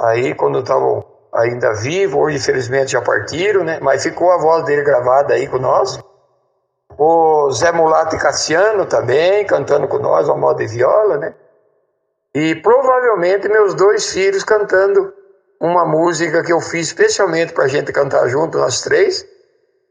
Aí 0.00 0.32
quando 0.32 0.60
estavam 0.60 1.04
ainda 1.34 1.72
vivo, 1.74 2.20
hoje 2.20 2.36
infelizmente 2.36 2.92
já 2.92 3.02
partiram, 3.02 3.64
né? 3.64 3.80
Mas 3.82 4.04
ficou 4.04 4.30
a 4.30 4.38
voz 4.38 4.64
dele 4.64 4.82
gravada 4.82 5.34
aí 5.34 5.48
com 5.48 5.58
nós. 5.58 5.98
O 6.96 7.50
Zé 7.50 7.72
Mulato 7.72 8.14
e 8.14 8.18
Cassiano 8.20 8.86
também, 8.86 9.44
cantando 9.44 9.88
com 9.88 9.98
nós 9.98 10.28
ao 10.28 10.38
modo 10.38 10.58
de 10.58 10.68
viola, 10.68 11.18
né? 11.18 11.34
E 12.32 12.54
provavelmente 12.54 13.48
meus 13.48 13.74
dois 13.74 14.08
filhos 14.12 14.44
cantando 14.44 15.12
uma 15.60 15.84
música 15.84 16.44
que 16.44 16.52
eu 16.52 16.60
fiz 16.60 16.86
especialmente 16.86 17.52
para 17.52 17.64
a 17.64 17.68
gente 17.68 17.90
cantar 17.90 18.28
junto, 18.28 18.56
nós 18.56 18.82
três 18.82 19.26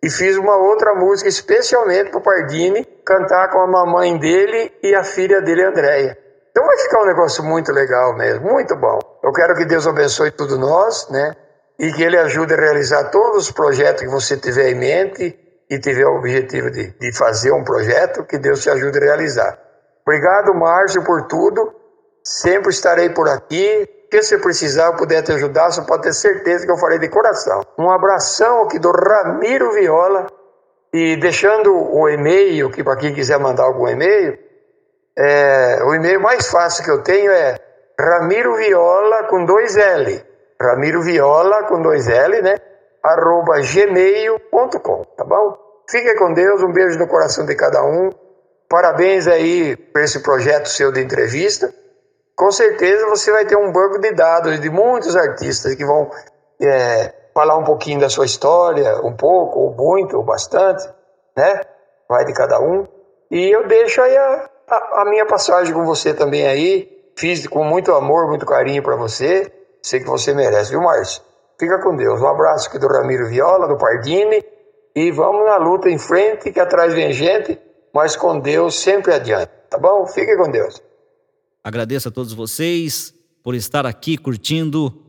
e 0.01 0.09
fiz 0.09 0.37
uma 0.37 0.55
outra 0.55 0.95
música 0.95 1.27
especialmente 1.27 2.11
para 2.11 2.19
o 2.19 2.23
Pardini 2.23 2.94
cantar 3.05 3.49
com 3.51 3.59
a 3.59 3.67
mamãe 3.67 4.17
dele 4.17 4.73
e 4.81 4.95
a 4.95 5.03
filha 5.03 5.41
dele, 5.41 5.63
Andréia. 5.63 6.17
Então 6.49 6.65
vai 6.65 6.77
ficar 6.77 7.01
um 7.01 7.05
negócio 7.05 7.43
muito 7.43 7.71
legal 7.71 8.15
mesmo, 8.15 8.49
muito 8.49 8.75
bom. 8.75 8.99
Eu 9.23 9.31
quero 9.31 9.55
que 9.55 9.65
Deus 9.65 9.85
abençoe 9.85 10.31
tudo 10.31 10.57
nós, 10.57 11.09
né? 11.09 11.35
E 11.77 11.91
que 11.91 12.01
Ele 12.01 12.17
ajude 12.17 12.53
a 12.53 12.57
realizar 12.57 13.09
todos 13.11 13.43
os 13.43 13.51
projetos 13.51 14.01
que 14.01 14.07
você 14.07 14.37
tiver 14.37 14.69
em 14.69 14.75
mente 14.75 15.37
e 15.69 15.79
tiver 15.79 16.05
o 16.05 16.17
objetivo 16.17 16.71
de, 16.71 16.91
de 16.97 17.11
fazer 17.11 17.51
um 17.51 17.63
projeto, 17.63 18.23
que 18.23 18.37
Deus 18.37 18.61
te 18.61 18.69
ajude 18.69 18.97
a 18.97 19.01
realizar. 19.01 19.59
Obrigado, 20.07 20.53
Márcio, 20.53 21.03
por 21.03 21.23
tudo. 21.27 21.73
Sempre 22.23 22.69
estarei 22.69 23.09
por 23.09 23.27
aqui 23.27 23.89
que 24.09 24.21
você 24.21 24.37
precisar, 24.37 24.85
eu 24.85 24.95
puder 24.95 25.21
te 25.23 25.33
ajudar, 25.33 25.71
você 25.71 25.81
pode 25.81 26.03
ter 26.03 26.13
certeza 26.13 26.65
que 26.65 26.71
eu 26.71 26.77
farei 26.77 26.99
de 26.99 27.09
coração. 27.09 27.61
Um 27.77 27.89
abração 27.89 28.63
aqui 28.63 28.79
do 28.79 28.91
Ramiro 28.91 29.73
Viola 29.73 30.27
e 30.95 31.15
deixando 31.17 31.73
o 31.73 32.09
e-mail, 32.09 32.71
que 32.71 32.83
para 32.83 32.95
quem 32.97 33.13
quiser 33.13 33.39
mandar 33.39 33.63
algum 33.63 33.87
e-mail, 33.87 34.37
é, 35.17 35.83
o 35.83 35.93
e-mail 35.93 36.21
mais 36.21 36.47
fácil 36.49 36.83
que 36.83 36.91
eu 36.91 37.03
tenho 37.03 37.31
é 37.31 37.57
Ramiro 37.99 38.55
Viola 38.55 39.23
com 39.23 39.45
dois 39.45 39.75
L. 39.77 40.23
Ramiro 40.61 41.01
Viola 41.01 41.63
com 41.63 41.81
dois 41.81 42.07
L, 42.07 42.41
né? 42.41 42.55
arroba 43.03 43.61
gmail.com, 43.61 45.03
tá 45.17 45.23
bom? 45.23 45.57
Fique 45.89 46.15
com 46.15 46.33
Deus, 46.33 46.63
um 46.63 46.71
beijo 46.71 46.97
no 46.97 47.07
coração 47.07 47.45
de 47.45 47.55
cada 47.55 47.83
um. 47.83 48.09
Parabéns 48.67 49.27
aí 49.27 49.75
por 49.75 50.01
esse 50.01 50.23
projeto 50.23 50.67
seu 50.67 50.91
de 50.91 51.01
entrevista 51.01 51.71
com 52.35 52.51
certeza 52.51 53.07
você 53.07 53.31
vai 53.31 53.45
ter 53.45 53.55
um 53.55 53.71
banco 53.71 53.97
de 53.99 54.11
dados 54.11 54.59
de 54.59 54.69
muitos 54.69 55.15
artistas 55.15 55.73
que 55.73 55.85
vão 55.85 56.11
é, 56.61 57.13
falar 57.35 57.57
um 57.57 57.65
pouquinho 57.65 57.99
da 57.99 58.09
sua 58.09 58.25
história, 58.25 59.01
um 59.03 59.13
pouco, 59.13 59.59
ou 59.59 59.75
muito, 59.75 60.15
ou 60.15 60.23
bastante, 60.23 60.87
né? 61.35 61.61
Vai 62.07 62.23
de 62.23 62.33
cada 62.33 62.61
um. 62.61 62.87
E 63.29 63.53
eu 63.53 63.67
deixo 63.67 64.01
aí 64.01 64.15
a, 64.15 64.49
a, 64.69 65.01
a 65.01 65.05
minha 65.05 65.25
passagem 65.25 65.73
com 65.73 65.85
você 65.85 66.13
também 66.13 66.47
aí. 66.47 66.89
Fiz 67.17 67.45
com 67.45 67.65
muito 67.65 67.91
amor, 67.91 68.29
muito 68.29 68.45
carinho 68.45 68.81
para 68.81 68.95
você. 68.95 69.51
Sei 69.81 69.99
que 69.99 70.07
você 70.07 70.33
merece, 70.33 70.71
viu, 70.71 70.81
Márcio? 70.81 71.21
Fica 71.59 71.81
com 71.81 71.95
Deus. 71.95 72.21
Um 72.21 72.27
abraço 72.27 72.69
aqui 72.69 72.79
do 72.79 72.87
Ramiro 72.87 73.27
Viola, 73.27 73.67
do 73.67 73.77
Pardini. 73.77 74.41
E 74.95 75.11
vamos 75.11 75.45
na 75.45 75.57
luta 75.57 75.89
em 75.89 75.97
frente, 75.97 76.53
que 76.53 76.59
atrás 76.59 76.93
vem 76.93 77.11
gente, 77.11 77.59
mas 77.93 78.15
com 78.15 78.39
Deus 78.39 78.75
sempre 78.75 79.13
adiante. 79.13 79.51
Tá 79.69 79.77
bom? 79.77 80.07
Fique 80.07 80.37
com 80.37 80.49
Deus. 80.49 80.81
Agradeço 81.61 82.07
a 82.07 82.11
todos 82.11 82.33
vocês 82.33 83.13
por 83.43 83.55
estar 83.55 83.85
aqui 83.85 84.17
curtindo 84.17 85.04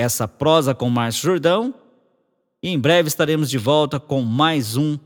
essa 0.00 0.26
prosa 0.26 0.74
com 0.74 0.88
Márcio 0.88 1.22
Jordão. 1.22 1.74
E 2.62 2.70
em 2.70 2.78
breve 2.78 3.08
estaremos 3.08 3.50
de 3.50 3.58
volta 3.58 4.00
com 4.00 4.22
mais 4.22 4.74
um 4.76 4.98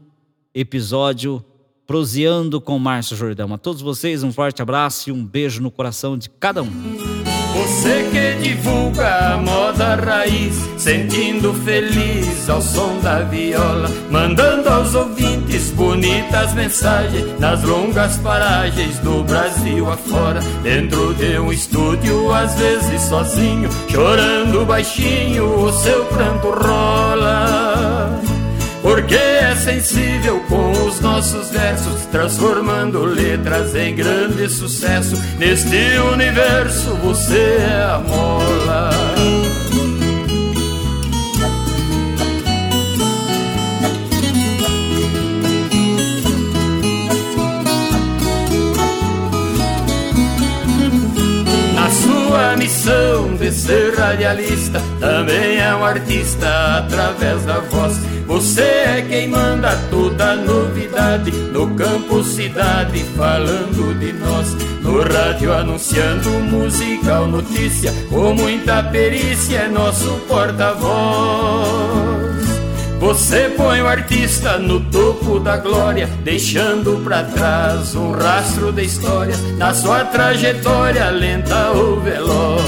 episódio 0.55 1.45
Proseando 1.85 2.61
com 2.61 2.79
Márcio 2.79 3.17
Jordão. 3.17 3.53
A 3.53 3.59
todos 3.59 3.83
vocês 3.83 4.23
um 4.23 4.33
forte 4.33 4.63
abraço 4.63 5.11
e 5.11 5.13
um 5.13 5.25
beijo 5.25 5.61
no 5.61 5.71
coração 5.71 6.17
de 6.17 6.31
cada 6.31 6.63
um. 6.63 7.24
Você 7.55 8.09
que 8.11 8.49
divulga 8.49 9.35
a 9.35 9.37
moda 9.37 9.95
raiz, 9.95 10.55
sentindo 10.77 11.55
feliz 11.55 12.51
ao 12.51 12.61
som 12.61 12.99
da 12.99 13.21
viola, 13.21 13.89
mandando 14.11 14.69
aos 14.69 14.93
ouvintes 14.97 15.71
bonitas 15.71 16.53
mensagens 16.55 17.39
nas 17.39 17.63
longas 17.63 18.19
paragens 18.19 18.99
do 18.99 19.23
Brasil 19.23 19.89
afora, 19.89 20.41
dentro 20.65 21.15
de 21.15 21.39
um 21.39 21.53
estúdio, 21.53 22.33
às 22.33 22.55
vezes 22.57 23.03
sozinho, 23.03 23.69
chorando 23.89 24.67
baixinho, 24.67 25.65
o 25.65 25.73
seu 25.73 26.05
pranto 26.07 26.51
rola 26.51 28.21
porque 28.85 29.15
é 29.15 29.57
sensível 29.57 30.41
com 30.41 30.71
os 30.73 31.01
nossos 31.01 31.49
versos, 31.49 32.05
transformando 32.13 33.03
letras 33.03 33.75
em 33.75 33.95
grande 33.95 34.47
sucesso. 34.51 35.17
Neste 35.39 35.75
universo 36.13 36.95
você 36.97 37.57
é 37.61 37.83
a 37.83 37.99
mola. 37.99 38.94
Sua 52.55 52.57
missão 52.57 53.35
de 53.37 53.51
ser 53.51 53.95
radialista, 53.95 54.81
também 55.01 55.59
é 55.59 55.75
um 55.75 55.85
artista 55.85 56.79
através 56.79 57.45
da 57.45 57.59
voz 57.61 57.99
você 58.27 58.63
é 58.63 59.07
quem 59.07 59.29
manda 59.29 59.77
toda 59.91 60.35
novidade 60.37 61.31
no 61.31 61.75
campo, 61.75 62.25
cidade, 62.25 63.05
falando 63.17 63.99
de 63.99 64.13
nós. 64.15 64.55
No 64.81 65.03
rádio 65.03 65.53
anunciando 65.53 66.31
musical 66.31 67.27
notícia, 67.27 67.93
com 68.09 68.35
muita 68.35 68.83
perícia 68.85 69.59
é 69.59 69.69
nosso 69.69 70.11
porta-voz. 70.27 72.14
Você 73.05 73.51
põe 73.55 73.83
o 73.83 73.87
artista 73.87 74.57
no 74.57 74.81
topo 74.81 75.39
da 75.39 75.59
glória, 75.59 76.09
deixando 76.25 77.05
para 77.05 77.23
trás 77.23 77.95
um 77.95 78.13
rastro 78.13 78.73
de 78.73 78.83
história 78.83 79.37
na 79.59 79.75
sua 79.75 80.07
trajetória 80.07 81.11
lenta 81.11 81.73
ou 81.73 82.01
veloz. 82.01 82.64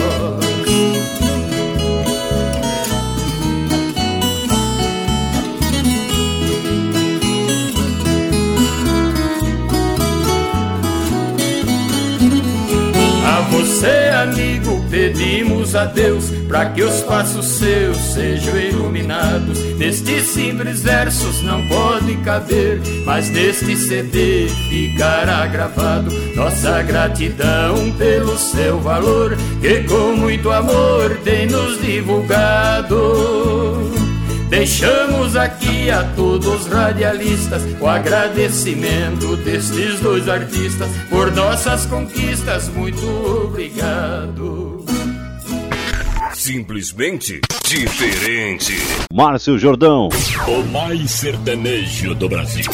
Amigo, 13.85 14.85
pedimos 14.91 15.75
a 15.75 15.85
Deus 15.85 16.31
para 16.49 16.71
que 16.71 16.83
os 16.83 17.01
passos 17.03 17.47
seus 17.47 17.97
sejam 17.97 18.57
iluminados. 18.57 19.59
Nestes 19.77 20.25
simples 20.25 20.83
versos 20.83 21.43
não 21.43 21.67
pode 21.69 22.17
caber, 22.19 22.81
mas 23.05 23.31
neste 23.31 23.77
CD 23.77 24.49
ficará 24.69 25.47
gravado 25.47 26.11
nossa 26.35 26.83
gratidão 26.83 27.93
pelo 27.99 28.39
seu 28.39 28.81
valor, 28.81 29.37
que 29.61 29.83
com 29.85 30.17
muito 30.17 30.51
amor 30.51 31.19
tem 31.25 31.47
nos 31.47 31.81
divulgado. 31.81 33.96
Deixamos 34.49 35.35
aqui 35.35 35.91
a 35.91 36.05
todos 36.15 36.47
os 36.47 36.67
radialistas 36.69 37.63
o 37.81 37.87
agradecimento 37.87 39.37
destes 39.39 39.99
dois 40.01 40.29
artistas 40.29 40.89
por 41.11 41.33
nossas 41.33 41.85
conquistas. 41.87 42.69
Muito 42.69 43.05
obrigado. 43.45 44.85
Simplesmente 46.33 47.41
diferente. 47.67 48.73
Márcio 49.13 49.59
Jordão. 49.59 50.09
O 50.47 50.63
mais 50.71 51.11
sertanejo 51.11 52.15
do 52.15 52.29
Brasil. 52.29 52.65